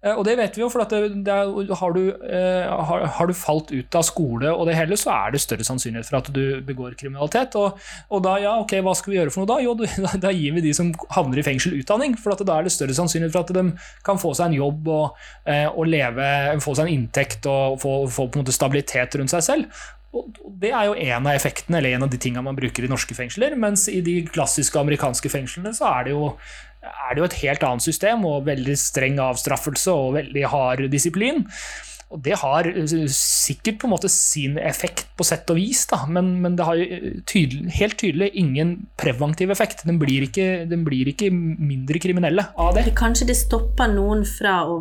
Eh, 0.04 0.16
Og 0.16 0.26
det 0.28 0.36
vet 0.40 0.56
vi 0.56 0.64
jo, 0.64 0.70
for 0.72 0.84
at 0.84 0.92
det, 0.92 1.24
det 1.28 1.32
er, 1.32 1.74
har, 1.80 1.94
du, 1.96 2.12
eh, 2.12 2.68
har, 2.90 3.06
har 3.18 3.28
du 3.30 3.36
falt 3.36 3.72
ut 3.72 3.96
av 3.96 4.04
skole 4.08 4.52
og 4.52 4.66
det 4.68 4.76
hele, 4.76 4.98
så 5.00 5.12
er 5.16 5.36
det 5.36 5.42
større 5.44 5.68
sannsynlighet 5.68 6.10
for 6.10 6.20
at 6.20 6.32
du 6.36 6.60
begår 6.66 6.98
kriminalitet. 7.00 7.56
Og, 7.60 7.80
og 8.12 8.24
da, 8.26 8.38
ja, 8.44 8.58
ok, 8.60 8.78
hva 8.84 8.96
skal 9.00 9.14
vi 9.14 9.20
gjøre 9.20 9.34
for 9.36 9.44
noe 9.44 9.52
da? 9.54 9.60
Jo, 9.64 9.76
da, 10.26 10.34
gir 10.36 10.56
vi 10.58 10.66
de 10.68 10.74
som 10.76 10.92
havner 11.16 11.40
i 11.40 11.46
fengsel, 11.46 11.78
utdanning. 11.80 12.18
For 12.20 12.36
at 12.36 12.44
da 12.48 12.60
er 12.60 12.68
det 12.68 12.76
større 12.76 12.96
sannsynlighet 12.98 13.36
for 13.36 13.48
at 13.48 13.56
de 13.56 13.66
kan 14.08 14.20
få 14.20 14.34
seg 14.36 14.52
en 14.52 14.60
jobb 14.60 14.92
og, 14.92 15.24
eh, 15.48 15.68
og 15.70 15.88
leve, 15.88 16.28
få 16.64 16.76
seg 16.76 16.88
en 16.88 16.98
inntekt 16.98 17.48
og 17.48 17.80
få, 17.84 18.02
få 18.12 18.28
på 18.28 18.40
en 18.40 18.46
måte 18.46 18.56
stabilitet 18.56 19.20
rundt 19.20 19.36
seg 19.36 19.48
selv. 19.48 19.84
Og 20.16 20.32
det 20.62 20.72
er 20.74 20.88
jo 20.90 20.96
en 20.98 21.28
av 21.28 21.36
effektene, 21.36 21.78
eller 21.80 21.98
en 21.98 22.08
av 22.08 22.14
de 22.14 22.18
tingene 22.22 22.46
man 22.48 22.58
bruker 22.58 22.86
i 22.86 22.90
norske 22.92 23.18
fengsler. 23.18 23.54
Mens 23.60 23.88
i 23.92 24.00
de 24.06 24.22
klassiske 24.30 24.80
amerikanske 24.82 25.30
fengslene 25.32 25.74
så 25.78 25.92
er 25.92 26.08
det 26.08 26.16
jo, 26.16 26.32
er 26.82 27.14
det 27.14 27.22
jo 27.22 27.28
et 27.28 27.38
helt 27.44 27.68
annet 27.68 27.86
system, 27.86 28.26
og 28.26 28.48
veldig 28.50 28.78
streng 28.80 29.22
avstraffelse 29.22 29.94
og 29.94 30.18
veldig 30.18 30.50
hard 30.50 30.90
disiplin. 30.94 31.46
Og 32.10 32.24
det 32.26 32.40
har 32.42 32.66
eh, 32.66 33.06
sikkert 33.14 33.78
på 33.82 33.86
en 33.86 33.94
måte 33.94 34.10
sin 34.10 34.58
effekt 34.58 35.06
på 35.18 35.26
sett 35.28 35.50
og 35.54 35.60
vis, 35.60 35.84
da, 35.92 36.02
men, 36.10 36.32
men 36.42 36.56
det 36.58 36.66
har 36.66 36.80
jo 36.80 37.12
tydelig, 37.30 37.74
helt 37.78 38.00
tydelig 38.02 38.32
ingen 38.42 38.76
preventiv 38.98 39.54
effekt. 39.54 39.86
Den 39.86 40.00
blir, 40.02 40.26
ikke, 40.26 40.66
den 40.70 40.86
blir 40.88 41.12
ikke 41.12 41.30
mindre 41.30 42.02
kriminelle 42.02 42.50
av 42.58 42.74
det. 42.78 42.88
Kanskje 42.98 43.30
det 43.30 43.38
stopper 43.38 43.94
noen 43.94 44.26
fra 44.26 44.64
å 44.66 44.80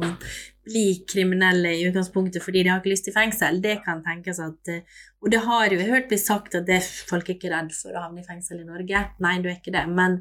bli 0.69 0.87
kriminelle 1.09 1.75
i 1.75 1.85
utgangspunktet 1.89 2.45
fordi 2.45 2.63
de 2.63 2.73
har 2.73 2.83
ikke 2.83 2.93
lyst 2.93 3.09
til 3.09 3.17
fengsel. 3.17 3.61
Det 3.65 3.79
kan 3.87 4.03
tenkes 4.07 4.41
at 4.45 4.73
eh, 4.73 4.99
Og 5.19 5.33
det 5.33 5.43
har 5.45 5.73
jo 5.73 5.81
jeg 5.81 5.91
hørt 5.91 6.11
bli 6.11 6.19
sagt 6.21 6.55
at 6.55 6.67
det, 6.69 6.83
folk 7.09 7.29
er 7.29 7.37
ikke 7.37 7.53
redd 7.53 7.73
for 7.75 7.97
å 7.97 8.05
havne 8.07 8.23
i 8.23 8.27
fengsel 8.27 8.61
i 8.63 8.69
Norge. 8.69 9.05
Nei, 9.25 9.39
du 9.43 9.49
er 9.49 9.57
ikke 9.57 9.75
det. 9.75 9.87
Men 9.91 10.21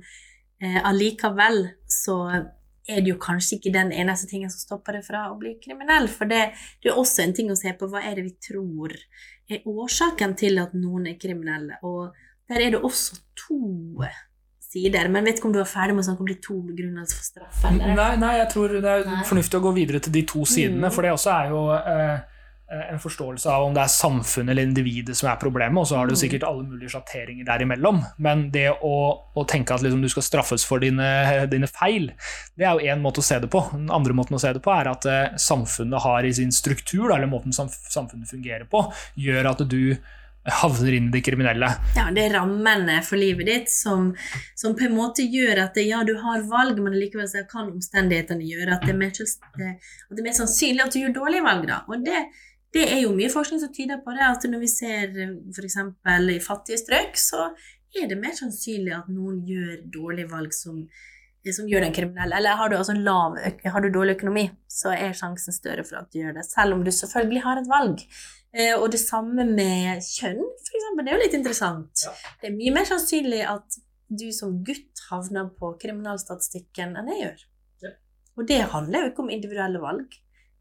eh, 0.64 0.80
allikevel 0.82 1.68
så 1.92 2.18
er 2.88 3.04
det 3.04 3.12
jo 3.12 3.20
kanskje 3.20 3.58
ikke 3.58 3.74
den 3.76 3.92
eneste 3.92 4.30
tingen 4.30 4.52
som 4.52 4.64
stopper 4.64 4.98
deg 4.98 5.06
fra 5.06 5.26
å 5.30 5.38
bli 5.40 5.58
kriminell. 5.64 6.08
For 6.12 6.30
det, 6.30 6.54
det 6.84 6.92
er 6.92 7.00
også 7.00 7.26
en 7.26 7.36
ting 7.36 7.52
å 7.52 7.60
se 7.60 7.74
på 7.78 7.90
hva 7.92 8.02
er 8.06 8.18
det 8.18 8.28
vi 8.30 8.38
tror 8.50 8.96
er 9.52 9.68
årsaken 9.68 10.36
til 10.40 10.62
at 10.64 10.74
noen 10.78 11.12
er 11.12 11.20
kriminelle. 11.20 11.80
Og 11.88 12.16
der 12.48 12.64
er 12.64 12.76
det 12.76 12.84
også 12.88 13.20
to 13.38 14.08
sider. 14.78 15.10
Men 15.10 15.26
vet 15.26 15.38
ikke 15.42 15.50
om 15.50 15.54
du 15.58 15.60
er 15.64 15.70
ferdig 15.70 15.96
med 15.98 16.04
å 16.06 16.08
snakke 16.12 16.22
om 16.26 16.28
de 16.32 16.36
to 16.48 16.62
begrunnelsene 16.62 17.18
for 17.18 17.28
straff? 17.34 17.66
eller? 17.72 17.96
Nei, 17.96 18.16
nei, 18.22 18.34
jeg 18.44 18.50
tror 18.54 18.68
det 18.82 18.86
er 18.96 19.06
Nei. 19.06 19.24
fornuftig 19.24 19.60
å 19.60 19.66
gå 19.68 19.74
videre 19.76 20.00
til 20.00 20.14
de 20.14 20.24
to 20.24 20.46
sidene, 20.46 20.88
Mm. 20.88 20.92
for 20.94 21.02
det 21.02 21.12
også 21.12 21.32
er 21.44 21.50
jo 21.50 21.62
eh, 21.72 22.20
en 22.92 23.00
forståelse 23.00 23.48
av 23.48 23.64
om 23.64 23.74
det 23.74 23.80
er 23.80 23.88
samfunnet 23.94 24.50
eller 24.52 24.64
individet 24.68 25.16
som 25.16 25.30
er 25.32 25.38
problemet, 25.40 25.78
og 25.80 25.88
så 25.88 25.96
har 26.02 26.08
du 26.10 26.12
Mm. 26.14 26.20
sikkert 26.20 26.44
alle 26.44 26.64
mulige 26.68 26.90
sjatteringer 26.92 27.46
derimellom. 27.48 28.02
Men 28.20 28.50
det 28.52 28.74
å, 28.84 29.22
å 29.38 29.46
tenke 29.48 29.72
at 29.74 29.82
liksom 29.82 30.02
du 30.02 30.10
skal 30.10 30.24
straffes 30.24 30.66
for 30.66 30.80
dine, 30.80 31.48
dine 31.48 31.68
feil, 31.72 32.12
det 32.58 32.66
er 32.68 32.74
jo 32.76 32.84
én 32.92 33.00
måte 33.02 33.20
å 33.20 33.24
se 33.24 33.40
det 33.40 33.50
på. 33.50 33.64
Den 33.72 33.90
andre 33.90 34.14
måten 34.14 34.36
å 34.36 34.40
se 34.40 34.52
det 34.52 34.62
på 34.62 34.74
er 34.76 34.90
at 34.92 35.06
eh, 35.06 35.30
samfunnet 35.38 36.02
har 36.04 36.26
i 36.28 36.34
sin 36.34 36.52
struktur, 36.52 37.08
eller 37.16 37.28
måten 37.32 37.54
samfunnet 37.56 38.28
fungerer 38.28 38.68
på, 38.68 38.84
gjør 39.18 39.50
at 39.52 39.64
du 39.70 39.96
havner 40.48 40.96
inn 40.96 41.10
i 41.10 41.14
det 41.18 41.22
kriminelle. 41.26 41.70
Ja, 41.98 42.08
det 42.14 42.24
er 42.24 42.36
rammene 42.38 42.98
for 43.06 43.20
livet 43.20 43.50
ditt 43.50 43.72
som, 43.72 44.14
som 44.56 44.76
på 44.78 44.88
en 44.88 44.96
måte 44.96 45.26
gjør 45.28 45.64
at 45.66 45.80
ja, 45.84 46.04
du 46.08 46.16
har 46.22 46.46
valg, 46.50 46.80
men 46.84 46.96
likevel 46.96 47.30
kan 47.52 47.72
omstendighetene 47.74 48.48
gjøre 48.48 48.78
at 48.78 48.86
det 48.88 48.94
er 48.94 49.02
mer, 49.02 49.12
at 49.12 50.14
det 50.14 50.22
er 50.22 50.28
mer 50.30 50.38
sannsynlig 50.38 50.86
at 50.86 50.94
du 50.94 51.02
gjør 51.02 51.18
dårlige 51.20 51.48
valg. 51.48 51.68
Da. 51.68 51.82
Og 51.92 52.06
det, 52.06 52.24
det 52.76 52.86
er 52.94 53.02
jo 53.04 53.16
mye 53.18 53.34
forskning 53.34 53.62
som 53.64 53.74
tyder 53.76 54.00
på 54.06 54.16
det, 54.16 54.24
at 54.30 54.48
når 54.48 54.64
vi 54.64 54.72
ser 54.72 55.20
f.eks. 55.56 55.78
i 56.38 56.40
fattige 56.44 56.82
strøk, 56.84 57.20
så 57.20 57.50
er 57.98 58.10
det 58.10 58.20
mer 58.20 58.36
sannsynlig 58.38 58.96
at 58.96 59.12
noen 59.12 59.44
gjør 59.48 59.78
dårlige 59.94 60.32
valg 60.32 60.56
som, 60.56 60.84
som 61.44 61.70
gjør 61.70 61.88
den 61.88 61.96
kriminelle. 61.96 62.40
Eller 62.40 62.60
har 62.60 62.72
du, 62.72 62.78
altså 62.80 62.96
lav, 62.96 63.38
har 63.38 63.84
du 63.84 63.92
dårlig 63.92 64.18
økonomi, 64.18 64.48
så 64.72 64.96
er 64.96 65.16
sjansen 65.18 65.56
større 65.56 65.86
for 65.88 66.02
at 66.02 66.12
du 66.12 66.22
gjør 66.22 66.40
det, 66.40 66.48
selv 66.48 66.78
om 66.78 66.84
du 66.86 66.92
selvfølgelig 66.94 67.44
har 67.46 67.62
et 67.62 67.72
valg. 67.72 68.04
Eh, 68.56 68.76
og 68.78 68.88
det 68.94 69.02
samme 69.02 69.44
med 69.50 70.04
kjønn, 70.06 70.44
eksempel. 70.68 71.06
Det 71.06 71.12
er 71.12 71.18
jo 71.18 71.26
litt 71.26 71.38
interessant. 71.38 72.06
Ja. 72.06 72.14
Det 72.42 72.52
er 72.52 72.56
mye 72.58 72.76
mer 72.80 72.88
sannsynlig 72.90 73.44
at 73.48 73.80
du 74.08 74.30
som 74.32 74.62
gutt 74.64 75.04
havner 75.10 75.50
på 75.60 75.74
kriminalstatistikken 75.82 76.96
enn 77.00 77.12
jeg 77.12 77.24
gjør. 77.26 77.44
Ja. 77.84 77.92
Og 78.38 78.48
det 78.48 78.62
handler 78.72 79.04
jo 79.04 79.12
ikke 79.12 79.26
om 79.26 79.34
individuelle 79.34 79.84
valg. 79.84 80.08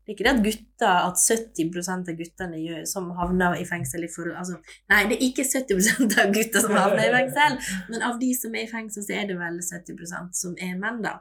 Det 0.06 0.12
er 0.12 0.14
ikke 0.14 0.26
det 0.26 0.34
at 0.36 0.44
gutter, 0.44 0.96
at 1.08 1.18
70 1.18 1.88
av 1.90 2.10
guttene 2.14 2.58
gjør, 2.62 2.82
som 2.86 3.08
havner 3.18 3.56
i 3.58 3.64
fengsel 3.66 4.04
i 4.06 4.10
forhold 4.12 4.36
altså, 4.38 4.60
Nei, 4.92 5.00
det 5.10 5.16
er 5.16 5.24
ikke 5.26 5.42
70% 5.42 6.14
av 6.22 6.30
gutter 6.36 6.62
som 6.62 6.76
havner 6.78 7.08
i 7.08 7.14
fengsel, 7.16 7.56
men 7.90 8.04
av 8.06 8.20
de 8.20 8.28
som 8.38 8.54
er 8.54 8.68
i 8.68 8.70
fengsel, 8.70 9.02
så 9.02 9.16
er 9.18 9.26
det 9.26 9.34
vel 9.40 9.58
70% 9.58 10.38
som 10.38 10.54
er 10.62 10.78
menn, 10.78 11.02
da. 11.02 11.16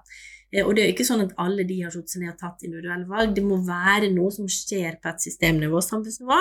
Eh, 0.53 0.65
Og 0.65 0.75
det 0.75 0.83
er 0.83 0.89
jo 0.89 0.95
ikke 0.95 1.07
sånn 1.07 1.23
at 1.25 1.33
alle 1.41 1.65
de 1.67 1.81
har 1.81 1.91
satt 1.93 2.09
seg 2.11 2.23
ned 2.23 2.33
og 2.33 2.39
tatt 2.39 2.63
individuelle 2.63 3.07
valg. 3.09 3.33
Det 3.35 3.43
må 3.43 3.57
være 3.65 4.11
noe 4.13 4.31
som 4.31 4.47
skjer 4.51 4.99
på 5.01 5.11
et 5.11 5.25
systemnivå, 5.27 5.81
samfunnsnivå. 5.83 6.39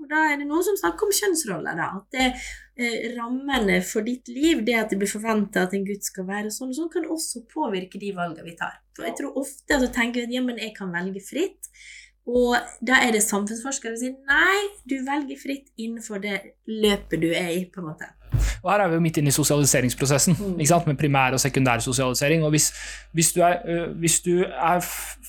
Og 0.00 0.10
da 0.10 0.24
er 0.32 0.38
det 0.40 0.48
noen 0.48 0.66
som 0.66 0.78
snakker 0.80 1.08
om 1.08 1.16
kjønnsroller, 1.18 1.78
da. 1.78 1.88
At 2.00 2.16
det, 2.16 2.28
eh, 2.76 3.08
rammene 3.16 3.80
for 3.84 4.02
ditt 4.02 4.28
liv, 4.28 4.64
det 4.64 4.74
at 4.74 4.90
det 4.90 4.98
blir 4.98 5.10
forventa 5.10 5.66
at 5.66 5.74
en 5.74 5.84
gutt 5.86 6.04
skal 6.04 6.24
være 6.24 6.50
sånn 6.50 6.74
sånn, 6.74 6.92
kan 6.92 7.04
også 7.04 7.46
påvirke 7.48 8.00
de 8.00 8.12
valgene 8.12 8.44
vi 8.44 8.56
tar. 8.56 8.80
For 8.96 9.04
jeg 9.04 9.16
tror 9.16 9.36
ofte 9.36 9.76
at 9.76 9.80
du 9.80 9.88
tenker 9.88 10.24
at 10.24 10.32
ja, 10.32 10.42
men 10.42 10.58
jeg 10.58 10.74
kan 10.76 10.92
velge 10.92 11.20
fritt. 11.20 11.70
Og 12.26 12.54
da 12.80 13.00
er 13.02 13.10
det 13.12 13.22
samfunnsforskere 13.22 13.96
som 13.96 14.04
sier 14.04 14.18
nei, 14.30 14.68
du 14.86 15.00
velger 15.02 15.38
fritt 15.40 15.72
innenfor 15.76 16.22
det 16.22 16.54
løpet 16.70 17.20
du 17.20 17.32
er 17.34 17.50
i, 17.50 17.64
på 17.66 17.82
en 17.82 17.88
måte. 17.90 18.06
Og 18.62 18.70
her 18.70 18.84
er 18.84 18.88
vi 18.92 18.94
jo 18.98 19.02
midt 19.02 19.18
inne 19.18 19.28
i 19.32 19.34
sosialiseringsprosessen, 19.34 20.36
Mm. 20.38 20.86
med 20.86 20.96
primær 20.98 21.32
og 21.32 21.40
sekundær 21.40 21.78
sosialisering. 21.80 22.44
Og 22.44 22.50
hvis, 22.50 22.72
hvis, 23.12 23.32
du 23.32 23.40
er, 23.42 23.56
øh, 23.66 23.98
hvis 23.98 24.20
du 24.20 24.44
er 24.44 24.80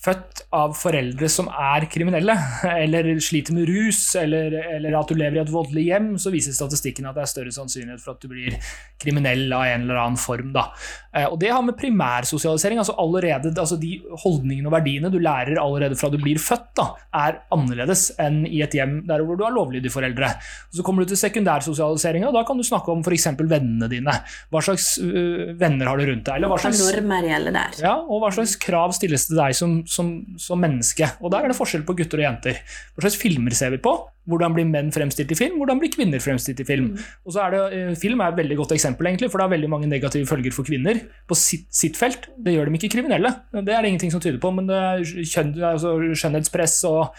født 0.04 0.42
av 0.54 0.74
foreldre 0.76 1.30
som 1.30 1.48
er 1.48 1.86
kriminelle, 1.92 2.36
eller 2.84 3.20
sliter 3.20 3.54
med 3.54 3.68
rus, 3.68 4.16
eller, 4.16 4.54
eller 4.76 5.00
at 5.00 5.10
du 5.10 5.16
lever 5.16 5.38
i 5.38 5.42
et 5.42 5.52
voldelig 5.52 5.84
hjem, 5.84 6.18
så 6.18 6.30
viser 6.32 6.54
statistikken 6.54 7.06
at 7.06 7.16
det 7.16 7.22
er 7.22 7.32
større 7.32 7.52
sannsynlighet 7.52 8.02
for 8.02 8.14
at 8.14 8.22
du 8.22 8.28
blir 8.28 8.58
kriminell 9.02 9.52
av 9.54 9.66
en 9.66 9.82
eller 9.82 10.02
annen 10.02 10.18
form. 10.18 10.54
Da. 10.54 10.68
Eh, 11.16 11.26
Og 11.28 11.40
det 11.40 11.52
har 11.52 11.62
med 11.62 11.78
primærsosialisering, 11.78 12.78
altså 12.78 12.96
allerede 13.00 13.54
altså 13.60 13.80
de 13.82 14.02
holdningene 14.24 14.68
og 14.68 14.74
verdiene 14.78 15.12
du 15.12 15.20
lærer 15.20 15.58
allerede 15.62 15.96
fra 15.96 16.10
du 16.10 16.18
blir 16.22 16.38
født, 16.38 16.70
da, 16.78 16.90
er 17.14 17.42
annerledes 17.52 18.12
enn 18.20 18.46
i 18.48 18.62
et 18.62 18.74
hjem 18.74 19.02
der 19.08 19.24
hvor 19.26 19.38
du 19.38 19.44
har 19.44 19.52
lovlydige 19.54 19.92
foreldre. 19.92 20.34
Så 20.74 20.84
kommer 20.84 21.04
du 21.04 21.10
til 21.10 21.18
sekundærsosialiseringa, 21.18 22.32
da 22.32 22.44
kan 22.48 22.58
du 22.58 22.64
snakke 22.64 22.92
om 22.92 22.94
om 22.94 23.04
f.eks. 23.24 23.44
vennene 23.50 23.90
dine. 23.92 24.16
Hva 24.54 24.64
slags 24.66 24.94
øh, 25.02 25.54
venner 25.60 25.90
har 25.90 26.00
du 26.00 26.08
rundt 26.10 26.26
deg? 26.28 26.38
Eller 26.38 26.52
hva 26.52 26.60
slags, 26.62 26.82
normer 26.84 27.30
gjelder 27.30 27.58
der? 27.58 27.84
ja, 27.86 27.96
og 28.02 28.24
hva 28.24 28.32
slags 28.36 28.56
krav 28.62 28.96
stilles 28.98 29.28
til 29.30 29.40
deg 29.40 29.58
som, 29.58 29.78
som, 29.90 30.16
som 30.40 30.62
menneske? 30.62 31.14
Og 31.22 31.34
der 31.34 31.46
er 31.46 31.54
det 31.54 31.60
forskjell 31.60 31.86
på 31.88 31.98
gutter 32.00 32.22
og 32.22 32.28
jenter. 32.28 32.60
Hva 32.94 33.08
slags 33.08 33.20
filmer 33.22 33.56
ser 33.58 33.74
vi 33.76 33.82
på? 33.84 33.98
Hvordan 34.30 34.54
blir 34.56 34.68
menn 34.68 34.92
fremstilt 34.96 35.34
i 35.36 35.36
film? 35.36 35.58
Hvordan 35.60 35.82
blir 35.82 35.92
kvinner 35.92 36.22
fremstilt 36.24 36.62
i 36.64 36.66
film? 36.68 36.94
Og 37.28 37.36
så 37.36 37.42
er 37.44 37.52
det, 37.52 37.64
eh, 37.76 37.96
Film 38.00 38.22
er 38.22 38.32
et 38.32 38.38
veldig 38.40 38.56
godt 38.56 38.72
eksempel, 38.72 39.08
egentlig, 39.08 39.30
for 39.30 39.38
det 39.38 39.44
har 39.44 39.56
veldig 39.58 39.70
mange 39.70 39.88
negative 39.88 40.26
følger 40.26 40.52
for 40.52 40.64
kvinner 40.64 41.02
på 41.28 41.36
sitt, 41.36 41.68
sitt 41.70 41.98
felt. 41.98 42.30
Det 42.38 42.54
gjør 42.54 42.66
dem 42.66 42.76
ikke 42.76 42.90
kriminelle, 42.96 43.34
det 43.52 43.74
er 43.74 43.82
det 43.82 43.92
ingenting 43.92 44.12
som 44.12 44.22
tyder 44.22 44.40
på, 44.40 44.54
men 44.56 44.68
det 44.68 44.76
er 44.76 45.04
kjønn, 45.04 45.52
altså 45.60 46.16
skjønnhetspress 46.16 46.84
og 46.88 47.14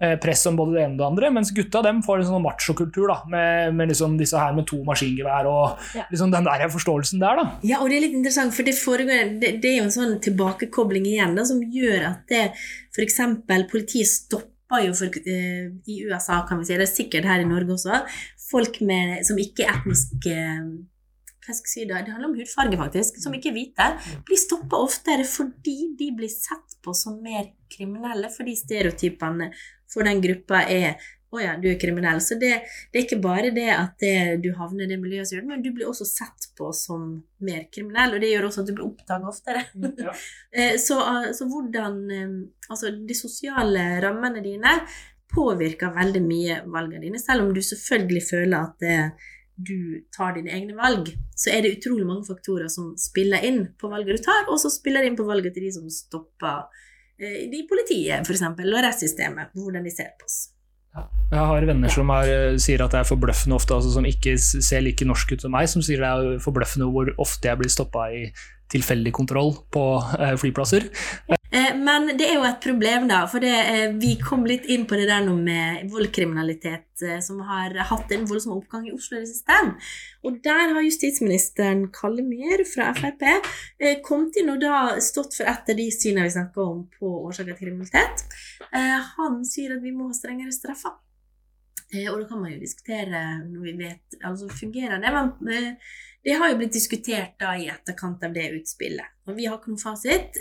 eh, 0.00 0.16
press 0.18 0.46
om 0.46 0.56
både 0.56 0.74
det 0.74 0.82
ene 0.82 0.94
og 0.94 0.98
det 0.98 1.06
andre. 1.06 1.30
Mens 1.30 1.54
gutta 1.54 1.82
dem 1.82 2.02
får 2.02 2.18
en 2.18 2.30
sånn 2.32 2.42
machokultur 2.42 3.14
med, 3.30 3.74
med 3.74 3.88
liksom 3.88 4.18
disse 4.18 4.36
her 4.36 4.52
med 4.52 4.66
to 4.66 4.82
maskingevær 4.82 5.46
og 5.48 5.80
Ja. 5.96 6.04
liksom 6.12 6.30
den 6.34 6.44
der 6.46 6.68
forståelsen 6.72 7.22
der. 7.22 7.40
da. 7.40 7.46
Ja, 7.66 7.80
og 7.80 7.88
det 7.90 7.98
er 7.98 8.04
litt 8.06 8.18
interessant, 8.18 8.54
for 8.54 8.68
det, 8.68 8.76
foregår, 8.78 9.32
det, 9.40 9.54
det 9.62 9.72
er 9.72 9.78
jo 9.78 9.88
en 9.88 9.96
sånn 9.96 10.20
tilbakekobling 10.24 11.08
igjen 11.08 11.34
da, 11.38 11.44
som 11.48 11.62
gjør 11.62 12.06
at 12.12 12.28
det 12.30 12.44
f.eks. 12.94 13.18
politiet 13.72 14.10
stopper 14.10 14.84
jo 14.84 14.92
for, 14.94 15.08
uh, 15.08 15.66
i 15.88 16.02
USA, 16.04 16.42
kan 16.48 16.60
vi 16.60 16.68
si, 16.68 16.76
det 16.76 16.84
er 16.84 16.92
sikkert 16.92 17.24
her 17.24 17.40
i 17.40 17.48
Norge 17.48 17.72
også, 17.78 18.02
folk 18.50 18.80
med, 18.84 19.24
som 19.24 19.40
ikke 19.40 19.64
er 19.64 19.74
etnisk 19.78 20.28
eh, 20.28 20.68
hva 21.48 21.54
skal 21.56 21.64
jeg 21.64 21.72
si 21.72 21.84
da, 21.88 22.02
Det 22.04 22.12
handler 22.12 22.28
om 22.28 22.36
hudfarge, 22.36 22.76
faktisk. 22.76 23.20
Som 23.22 23.32
ikke 23.32 23.48
er 23.48 23.56
hvite. 23.56 23.84
Blir 24.28 24.36
stoppa 24.40 24.80
oftere 24.84 25.24
fordi 25.24 25.94
de 25.96 26.10
blir 26.16 26.28
sett 26.28 26.76
på 26.84 26.92
som 26.92 27.16
mer 27.24 27.48
kriminelle, 27.72 28.28
fordi 28.34 28.52
stereotypene 28.56 29.48
for 29.88 30.04
den 30.04 30.20
gruppa 30.20 30.66
er 30.68 31.00
å 31.28 31.40
ja, 31.42 31.56
du 31.60 31.66
er 31.68 31.78
kriminell. 31.80 32.20
Så 32.24 32.38
det, 32.40 32.54
det 32.92 33.00
er 33.00 33.04
ikke 33.04 33.20
bare 33.24 33.50
det 33.54 33.68
at 33.74 34.00
det, 34.00 34.40
du 34.44 34.50
havner 34.56 34.86
i 34.86 34.92
det 34.92 35.00
miljøet 35.02 35.28
som 35.28 35.36
gjør 35.36 35.44
det, 35.44 35.50
men 35.52 35.64
du 35.64 35.70
blir 35.76 35.90
også 35.90 36.06
sett 36.08 36.48
på 36.58 36.70
som 36.76 37.10
mer 37.44 37.66
kriminell, 37.72 38.16
og 38.16 38.24
det 38.24 38.32
gjør 38.32 38.48
også 38.48 38.64
at 38.64 38.70
du 38.70 38.74
blir 38.78 38.88
oppdaget 38.88 39.32
oftere. 39.34 39.66
Ja. 40.00 40.16
Eh, 40.58 40.78
Så, 40.80 40.96
eh, 40.96 41.30
så 41.36 41.44
hvordan 41.44 41.96
eh, 42.10 42.28
Altså, 42.72 42.90
de 42.90 43.14
sosiale 43.16 43.82
rammene 44.00 44.40
dine 44.44 44.70
påvirker 45.32 45.92
veldig 45.92 46.22
mye 46.24 46.56
valgene 46.72 47.04
dine, 47.04 47.20
selv 47.20 47.44
om 47.44 47.52
du 47.54 47.60
selvfølgelig 47.64 48.22
føler 48.30 48.56
at 48.58 48.84
det, 48.84 48.96
du 49.58 50.04
tar 50.14 50.36
dine 50.36 50.52
egne 50.56 50.76
valg, 50.78 51.10
så 51.36 51.52
er 51.52 51.64
det 51.64 51.74
utrolig 51.76 52.06
mange 52.08 52.26
faktorer 52.28 52.70
som 52.72 52.92
spiller 53.00 53.44
inn 53.44 53.64
på 53.80 53.90
valget 53.92 54.20
du 54.20 54.24
tar, 54.28 54.46
og 54.48 54.60
så 54.62 54.70
spiller 54.72 55.04
det 55.04 55.12
inn 55.12 55.18
på 55.18 55.26
valget 55.28 55.56
til 55.56 55.66
de 55.66 55.72
som 55.74 55.88
stopper 55.92 56.68
eh, 57.18 57.44
de 57.50 57.62
i 57.62 57.66
politiet, 57.68 58.24
f.eks., 58.24 58.44
og 58.48 58.78
rettssystemet, 58.78 59.52
hvordan 59.58 59.88
de 59.88 59.94
ser 59.94 60.14
på 60.20 60.28
oss. 60.28 60.38
Jeg 61.28 61.44
har 61.44 61.66
venner 61.68 61.92
som 61.92 62.08
er, 62.10 62.30
eh, 62.32 62.56
sier 62.56 62.80
at 62.80 62.94
det 62.94 63.02
er 63.02 63.08
forbløffende 63.08 63.56
ofte, 63.58 63.76
altså 63.76 63.92
som 63.92 64.06
ikke 64.08 64.38
ser 64.40 64.80
like 64.80 65.04
norsk 65.04 65.34
ut 65.34 65.44
som 65.44 65.52
meg, 65.52 65.68
som 65.68 65.84
sier 65.84 66.00
det 66.00 66.08
er 66.08 66.40
forbløffende 66.40 66.88
hvor 66.88 67.10
ofte 67.20 67.50
jeg 67.50 67.60
blir 67.60 67.72
stoppa 67.72 68.08
i 68.16 68.22
tilfeldig 68.72 69.12
kontroll 69.12 69.54
på 69.72 69.84
eh, 70.18 70.36
flyplasser. 70.40 70.88
Eh, 71.50 71.76
Men 71.76 72.10
det 72.18 72.26
er 72.28 72.34
jo 72.36 72.44
et 72.44 72.60
problem, 72.60 73.06
da. 73.08 73.22
For 73.30 73.40
det, 73.40 73.54
eh, 73.72 73.92
vi 73.96 74.16
kom 74.20 74.44
litt 74.44 74.66
inn 74.68 74.84
på 74.86 74.98
det 75.00 75.06
der 75.08 75.24
nå 75.24 75.34
med 75.36 75.88
voldskriminalitet, 75.90 77.02
eh, 77.02 77.20
som 77.24 77.40
har 77.40 77.72
hatt 77.88 78.12
en 78.12 78.26
voldsom 78.28 78.58
oppgang 78.58 78.86
i 78.88 78.92
Oslo 78.92 79.16
i 79.16 79.20
det 79.20 79.30
siste. 79.30 79.56
Og 80.24 80.42
der 80.44 80.74
har 80.74 80.82
justisministeren 80.84 81.86
Kalle 81.92 82.22
Myhr 82.22 82.64
fra 82.68 82.92
Frp 82.92 83.24
kommet 84.02 84.36
inn 84.36 84.50
og 84.50 84.60
da 84.60 85.00
stått 85.00 85.36
for 85.36 85.44
et 85.44 85.70
av 85.70 85.76
de 85.76 85.90
synene 85.90 86.26
vi 86.26 86.34
snakka 86.36 86.60
om 86.60 86.88
på 86.98 87.06
årsaker 87.28 87.56
til 87.56 87.68
kriminalitet. 87.68 88.24
Han 89.16 89.44
sier 89.44 89.76
at 89.76 89.82
vi 89.82 89.92
må 89.92 90.08
ha 90.08 90.12
strengere 90.12 90.52
straffer. 90.52 90.98
Og 91.94 92.20
da 92.20 92.28
kan 92.28 92.42
man 92.42 92.52
jo 92.52 92.58
diskutere 92.58 93.22
når 93.46 93.62
vi 93.62 93.72
vet 93.78 94.18
altså 94.24 94.48
fungerer 94.48 95.00
det, 95.00 95.12
men 95.40 95.76
det 96.24 96.36
har 96.36 96.50
jo 96.50 96.58
blitt 96.58 96.72
diskutert 96.72 97.38
da 97.38 97.54
i 97.56 97.68
etterkant 97.68 98.22
av 98.24 98.34
det 98.34 98.50
utspillet. 98.58 99.06
Og 99.28 99.36
vi 99.36 99.46
har 99.46 99.56
ikke 99.56 99.70
noen 99.70 99.80
fasit. 99.80 100.36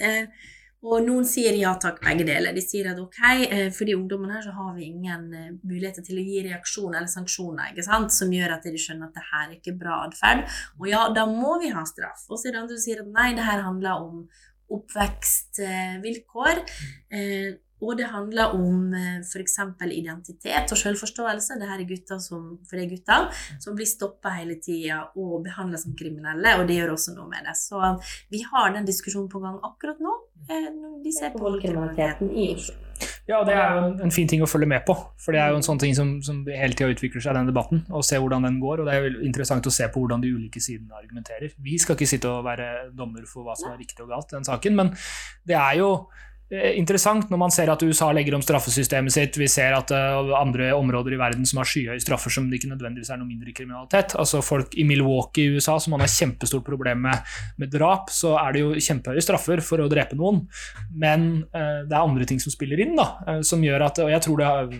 Og 0.87 1.03
noen 1.03 1.25
sier 1.27 1.55
ja 1.59 1.73
takk, 1.81 1.99
begge 2.05 2.23
deler. 2.27 2.55
De 2.55 2.61
sier 2.63 2.87
at 2.93 2.99
ok, 3.01 3.19
eh, 3.43 3.67
for 3.75 3.89
de 3.89 3.95
ungdommene 3.97 4.37
her 4.37 4.45
så 4.45 4.53
har 4.55 4.71
vi 4.77 4.87
ingen 4.87 5.25
eh, 5.35 5.49
muligheter 5.67 6.05
til 6.05 6.21
å 6.21 6.23
gi 6.23 6.43
reaksjon 6.45 6.93
eller 6.93 7.11
sanksjoner, 7.11 7.73
ikke 7.73 7.87
sant, 7.87 8.13
som 8.15 8.31
gjør 8.31 8.55
at 8.55 8.67
de 8.67 8.79
skjønner 8.79 9.09
at 9.09 9.17
det 9.17 9.25
her 9.27 9.45
er 9.49 9.55
ikke 9.57 9.75
bra 9.81 9.95
atferd. 10.05 10.45
Og 10.79 10.85
ja, 10.91 11.01
da 11.15 11.27
må 11.29 11.57
vi 11.63 11.73
ha 11.75 11.83
straff. 11.87 12.23
Og 12.29 12.39
så 12.39 12.47
er 12.47 12.55
det 12.55 12.61
andre 12.63 12.77
som 12.77 12.85
sier 12.85 13.03
at 13.03 13.11
nei, 13.19 13.29
det 13.35 13.47
her 13.49 13.65
handler 13.67 13.93
om 14.07 14.15
oppvekstvilkår. 14.77 16.63
Eh, 17.11 17.49
og 17.81 17.97
det 17.99 18.09
handler 18.09 18.55
om 18.57 18.93
eh, 18.97 19.19
f.eks. 19.21 19.57
identitet 19.91 20.73
og 20.73 20.81
selvforståelse. 20.81 21.59
Det 21.59 21.69
her 21.69 21.83
er 21.83 21.89
gutter 21.89 22.21
som, 22.23 22.49
for 22.67 22.77
det 22.79 22.87
er 22.87 22.95
gutter 22.95 23.27
som 23.63 23.77
blir 23.77 23.89
stoppa 23.89 24.33
hele 24.39 24.57
tida 24.63 25.03
og 25.15 25.43
behandla 25.45 25.79
som 25.81 25.95
kriminelle, 25.97 26.57
og 26.57 26.65
det 26.67 26.79
gjør 26.79 26.95
også 26.95 27.13
noe 27.17 27.29
med 27.29 27.45
det. 27.45 27.57
Så 27.59 27.81
vi 28.33 28.41
har 28.47 28.73
den 28.73 28.87
diskusjonen 28.87 29.29
på 29.31 29.43
gang 29.43 29.61
akkurat 29.65 30.01
nå. 30.01 30.17
Eh, 30.47 30.67
når 30.73 30.99
vi 31.03 31.11
ser 31.13 31.33
på 31.33 31.41
voldskriminaliteten 31.43 32.33
i 32.33 32.51
Oslo. 32.55 32.83
Ja, 33.27 33.41
det 33.43 33.53
er 33.53 33.73
jo 33.75 33.79
en, 33.83 33.97
en 34.07 34.13
fin 34.13 34.29
ting 34.29 34.41
å 34.41 34.47
følge 34.47 34.69
med 34.71 34.85
på, 34.87 34.93
for 35.19 35.35
det 35.35 35.41
er 35.43 35.51
jo 35.51 35.59
en 35.59 35.65
sånn 35.65 35.81
ting 35.81 35.91
som, 35.97 36.13
som 36.23 36.39
hele 36.47 36.77
tida 36.77 36.93
utvikler 36.93 37.23
seg, 37.23 37.35
den 37.35 37.49
debatten, 37.49 37.83
og 37.91 38.05
se 38.07 38.19
hvordan 38.23 38.47
den 38.47 38.61
går. 38.63 38.81
Og 38.81 38.87
det 38.87 38.93
er 38.95 39.03
jo 39.03 39.25
interessant 39.27 39.67
å 39.67 39.73
se 39.73 39.89
på 39.91 40.01
hvordan 40.01 40.23
de 40.23 40.31
ulike 40.31 40.61
sidene 40.63 40.95
argumenterer. 40.95 41.51
Vi 41.63 41.75
skal 41.81 41.97
ikke 41.97 42.07
sitte 42.09 42.31
og 42.31 42.47
være 42.47 42.87
dommer 42.95 43.27
for 43.29 43.43
hva 43.45 43.57
som 43.59 43.73
er 43.73 43.81
riktig 43.81 44.05
og 44.05 44.13
galt 44.13 44.31
i 44.31 44.37
den 44.37 44.47
saken, 44.47 44.79
men 44.79 44.93
det 45.47 45.59
er 45.59 45.81
jo 45.81 45.91
eh, 45.91 46.23
interessant 46.47 47.27
når 47.27 47.39
man 47.41 47.51
ser 47.51 47.67
at 47.67 47.81
USA 47.83 48.07
legger 48.15 48.37
om 48.37 48.43
straffesystemet 48.43 49.11
sitt. 49.11 49.35
Vi 49.39 49.49
ser 49.51 49.73
at 49.75 49.91
uh, 49.91 50.31
andre 50.37 50.69
områder 50.77 51.17
i 51.17 51.19
verden 51.19 51.47
som 51.47 51.59
har 51.59 51.67
skyhøye 51.67 51.99
straffer 51.99 52.31
som 52.31 52.47
det 52.47 52.61
ikke 52.61 52.71
nødvendigvis 52.71 53.11
er 53.11 53.19
noe 53.19 53.27
mindre 53.27 53.51
kriminalitet. 53.55 54.15
Altså 54.19 54.39
folk 54.45 54.77
i 54.79 54.85
Milwaukee 54.87 55.49
i 55.49 55.57
USA 55.57 55.75
som 55.83 55.95
man 55.95 56.05
har 56.05 56.11
kjempestort 56.13 56.63
problem 56.67 57.03
med, 57.09 57.35
med 57.59 57.71
drap, 57.73 58.13
så 58.15 58.37
er 58.39 58.55
det 58.55 58.63
jo 58.63 58.71
kjempehøye 58.79 59.25
straffer 59.25 59.63
for 59.65 59.83
å 59.83 59.89
drepe 59.91 60.15
noen. 60.19 60.45
Men 60.95 61.27
uh, 61.51 61.83
det 61.83 61.91
er 61.91 61.99
andre 61.99 62.29
ting 62.29 62.39
som 62.43 62.55
spiller 62.55 62.79
inn, 62.85 62.95
da, 62.95 63.09
uh, 63.27 63.41
som 63.43 63.63
gjør 63.63 63.89
at 63.89 64.03
Og 64.05 64.13
jeg 64.13 64.23
tror 64.23 64.39
det 64.39 64.47
har, 64.47 64.71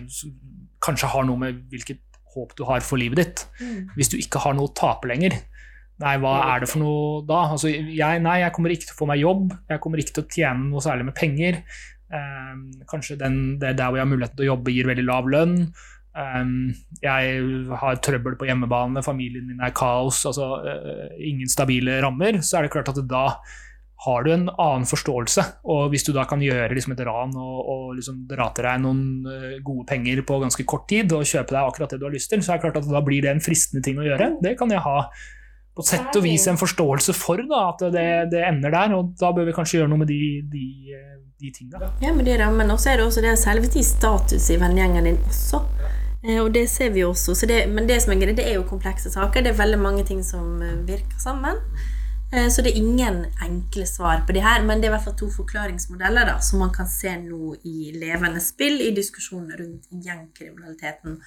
kanskje 0.84 1.12
har 1.12 1.28
noe 1.28 1.42
med 1.44 1.60
hvilket 1.68 2.00
håp 2.32 2.56
du 2.56 2.64
har 2.68 2.80
for 2.84 3.00
livet 3.00 3.20
ditt. 3.20 3.44
Hvis 3.96 4.12
du 4.12 4.16
ikke 4.16 4.40
har 4.44 4.56
noe 4.56 4.70
å 4.70 4.76
tape 4.76 5.08
lenger, 5.10 5.36
Nei, 5.98 6.14
hva 6.22 6.32
er 6.52 6.62
det 6.62 6.70
for 6.70 6.82
noe 6.82 7.20
da? 7.26 7.42
Altså, 7.56 7.70
jeg, 7.72 8.22
nei, 8.22 8.38
jeg 8.44 8.54
kommer 8.54 8.74
ikke 8.74 8.86
til 8.86 8.94
å 8.94 8.98
få 9.00 9.08
meg 9.10 9.22
jobb. 9.22 9.54
Jeg 9.70 9.82
kommer 9.82 10.02
ikke 10.02 10.14
til 10.18 10.24
å 10.24 10.32
tjene 10.36 10.68
noe 10.70 10.82
særlig 10.84 11.08
med 11.08 11.16
penger. 11.18 11.62
Um, 12.08 12.68
kanskje 12.88 13.18
den, 13.20 13.38
det 13.60 13.74
der 13.76 13.90
hvor 13.90 13.98
jeg 13.98 14.06
har 14.06 14.12
muligheten 14.12 14.38
til 14.38 14.46
å 14.46 14.52
jobbe, 14.52 14.74
gir 14.74 14.90
veldig 14.90 15.06
lav 15.08 15.30
lønn. 15.30 15.56
Um, 16.18 16.52
jeg 17.02 17.40
har 17.82 18.02
trøbbel 18.02 18.38
på 18.38 18.46
hjemmebane, 18.48 19.02
familien 19.06 19.46
min 19.50 19.62
er 19.62 19.74
kaos, 19.76 20.22
altså 20.30 20.52
uh, 20.62 21.08
ingen 21.18 21.50
stabile 21.50 21.98
rammer. 22.04 22.38
Så 22.46 22.58
er 22.58 22.66
det 22.66 22.76
klart 22.76 22.92
at 22.94 23.02
da 23.10 23.26
har 24.04 24.22
du 24.22 24.30
en 24.30 24.46
annen 24.46 24.86
forståelse. 24.86 25.42
Og 25.74 25.88
hvis 25.90 26.06
du 26.06 26.12
da 26.14 26.22
kan 26.30 26.42
gjøre 26.42 26.70
liksom 26.76 26.94
et 26.94 27.02
ran 27.06 27.34
og, 27.34 27.56
og 27.58 27.88
liksom 27.98 28.20
dra 28.30 28.46
til 28.54 28.68
deg 28.68 28.84
noen 28.84 29.00
eh, 29.26 29.56
gode 29.66 29.88
penger 29.90 30.22
på 30.26 30.38
ganske 30.44 30.66
kort 30.70 30.86
tid 30.90 31.10
og 31.16 31.26
kjøpe 31.26 31.50
deg 31.50 31.64
akkurat 31.64 31.90
det 31.94 31.98
du 31.98 32.06
har 32.06 32.14
lyst 32.14 32.30
til, 32.30 32.44
så 32.44 32.54
er 32.54 32.60
det 32.60 32.68
klart 32.68 32.78
at 32.78 32.86
da 32.94 33.02
blir 33.02 33.26
det 33.26 33.32
en 33.32 33.42
fristende 33.42 33.82
ting 33.82 33.98
å 33.98 34.06
gjøre. 34.06 34.36
Det 34.44 34.54
kan 34.60 34.70
jeg 34.70 34.84
ha 34.86 35.00
på 35.78 35.86
sett 35.86 36.16
og 36.18 36.24
vis 36.26 36.48
en 36.50 36.58
forståelse 36.58 37.14
for 37.14 37.38
da, 37.46 37.60
at 37.70 37.84
det, 37.94 38.08
det 38.32 38.42
ender 38.48 38.74
der, 38.74 38.96
og 38.98 39.14
da 39.20 39.30
bør 39.36 39.46
vi 39.46 39.54
kanskje 39.54 39.78
gjøre 39.78 39.92
noe 39.92 40.02
med 40.02 40.10
de, 40.10 40.18
de, 40.50 40.64
de 41.38 41.52
tinga. 41.54 41.92
Ja, 42.02 42.10
men 42.10 42.26
det 42.26 42.34
er 42.34 42.42
rammen. 42.42 42.74
Og 42.74 42.82
så 42.82 42.90
er 42.92 42.98
det 42.98 43.06
også 43.06 43.22
det 43.22 43.36
selvtid 43.38 43.86
status 43.86 44.50
i 44.50 44.58
vennegjengen 44.58 45.06
din 45.06 45.20
også. 45.30 45.62
Eh, 46.24 46.40
og 46.42 46.50
det 46.56 46.66
ser 46.70 46.90
vi 46.96 47.06
også. 47.06 47.36
Så 47.38 47.46
det, 47.46 47.60
men 47.70 47.86
det 47.86 48.00
som 48.02 48.12
er 48.16 48.18
greit, 48.24 48.36
det 48.40 48.48
er 48.50 48.58
jo 48.58 48.66
komplekse 48.66 49.12
saker. 49.14 49.46
Det 49.46 49.54
er 49.54 49.62
veldig 49.62 49.78
mange 49.78 50.02
ting 50.08 50.24
som 50.26 50.58
eh, 50.66 50.74
virker 50.88 51.22
sammen. 51.22 51.62
Eh, 52.32 52.48
Så 52.50 52.64
det 52.66 52.74
er 52.74 52.82
ingen 52.82 53.24
enkle 53.46 53.86
svar 53.86 54.26
på 54.26 54.34
det 54.34 54.42
her, 54.42 54.64
men 54.66 54.82
det 54.82 54.88
er 54.88 54.92
i 54.92 54.96
hvert 54.98 55.06
fall 55.06 55.18
to 55.20 55.30
forklaringsmodeller 55.30 56.26
da, 56.28 56.40
som 56.42 56.58
man 56.58 56.74
kan 56.74 56.90
se 56.90 57.14
nå 57.22 57.54
i 57.64 57.92
levende 57.94 58.42
spill 58.42 58.82
i 58.82 58.90
diskusjoner 58.96 59.62
rundt 59.62 59.86
gjengkriminaliteten 59.94 61.20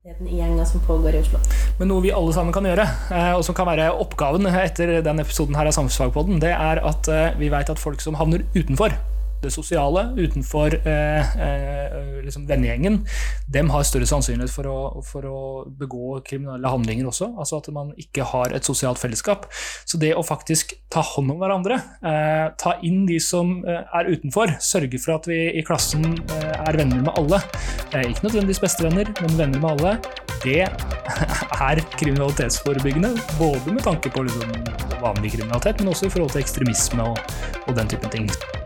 i 0.00 0.36
gjenga 0.36 0.64
som 0.64 0.80
pågår 0.80 1.14
i 1.14 1.18
Oslo. 1.20 1.38
Men 1.76 1.90
noe 1.92 2.00
vi 2.00 2.12
alle 2.16 2.32
sammen 2.32 2.54
kan 2.56 2.64
gjøre, 2.64 2.86
eh, 3.12 3.34
og 3.36 3.42
som 3.44 3.52
kan 3.52 3.68
være 3.68 3.90
oppgaven 4.00 4.48
etter 4.48 4.94
den 5.04 5.20
episoden 5.20 5.58
her 5.58 5.68
av 5.68 5.76
Samfunnsfagpodden, 5.76 6.38
det 6.40 6.54
er 6.56 6.80
at 6.80 7.10
eh, 7.12 7.36
vi 7.36 7.50
vet 7.52 7.68
at 7.68 7.82
folk 7.82 8.00
som 8.00 8.16
havner 8.16 8.46
utenfor 8.56 8.96
det 9.42 9.50
sosiale, 9.54 10.04
utenfor 10.16 10.74
eh, 10.86 11.36
eh, 11.46 12.20
liksom 12.24 12.46
vennegjengen, 12.48 13.00
dem 13.48 13.70
har 13.72 13.86
større 13.88 14.08
sannsynlighet 14.08 14.52
for 14.52 14.68
å, 14.68 14.78
for 15.06 15.26
å 15.26 15.40
begå 15.80 16.20
kriminelle 16.26 16.72
handlinger 16.72 17.08
også. 17.10 17.32
Altså 17.40 17.60
at 17.60 17.70
man 17.74 17.92
ikke 18.00 18.26
har 18.32 18.54
et 18.56 18.66
sosialt 18.66 19.00
fellesskap. 19.00 19.48
Så 19.88 20.00
det 20.00 20.12
å 20.16 20.24
faktisk 20.26 20.76
ta 20.92 21.02
hånd 21.04 21.32
om 21.34 21.40
hverandre, 21.40 21.80
eh, 22.04 22.46
ta 22.60 22.76
inn 22.86 23.04
de 23.08 23.20
som 23.22 23.58
eh, 23.64 23.82
er 23.82 24.12
utenfor, 24.12 24.56
sørge 24.64 25.00
for 25.02 25.16
at 25.16 25.28
vi 25.30 25.40
i 25.56 25.64
klassen 25.66 26.06
eh, 26.06 26.54
er 26.56 26.80
venner 26.80 27.04
med 27.04 27.14
alle, 27.16 27.40
eh, 27.94 28.10
ikke 28.10 28.28
nødvendigvis 28.28 28.62
bestevenner, 28.62 29.12
men 29.20 29.36
venner 29.38 29.62
med 29.62 29.70
alle, 29.74 29.96
det 30.44 30.62
er 31.70 31.84
kriminalitetsforebyggende. 31.96 33.14
Både 33.40 33.74
med 33.74 33.84
tanke 33.84 34.12
på 34.12 34.24
liksom 34.28 34.56
vanlig 35.00 35.36
kriminalitet, 35.36 35.80
men 35.80 35.94
også 35.94 36.08
i 36.08 36.16
forhold 36.16 36.34
til 36.34 36.44
ekstremisme 36.44 37.12
og, 37.12 37.38
og 37.66 37.76
den 37.76 37.88
typen 37.88 38.12
ting. 38.12 38.59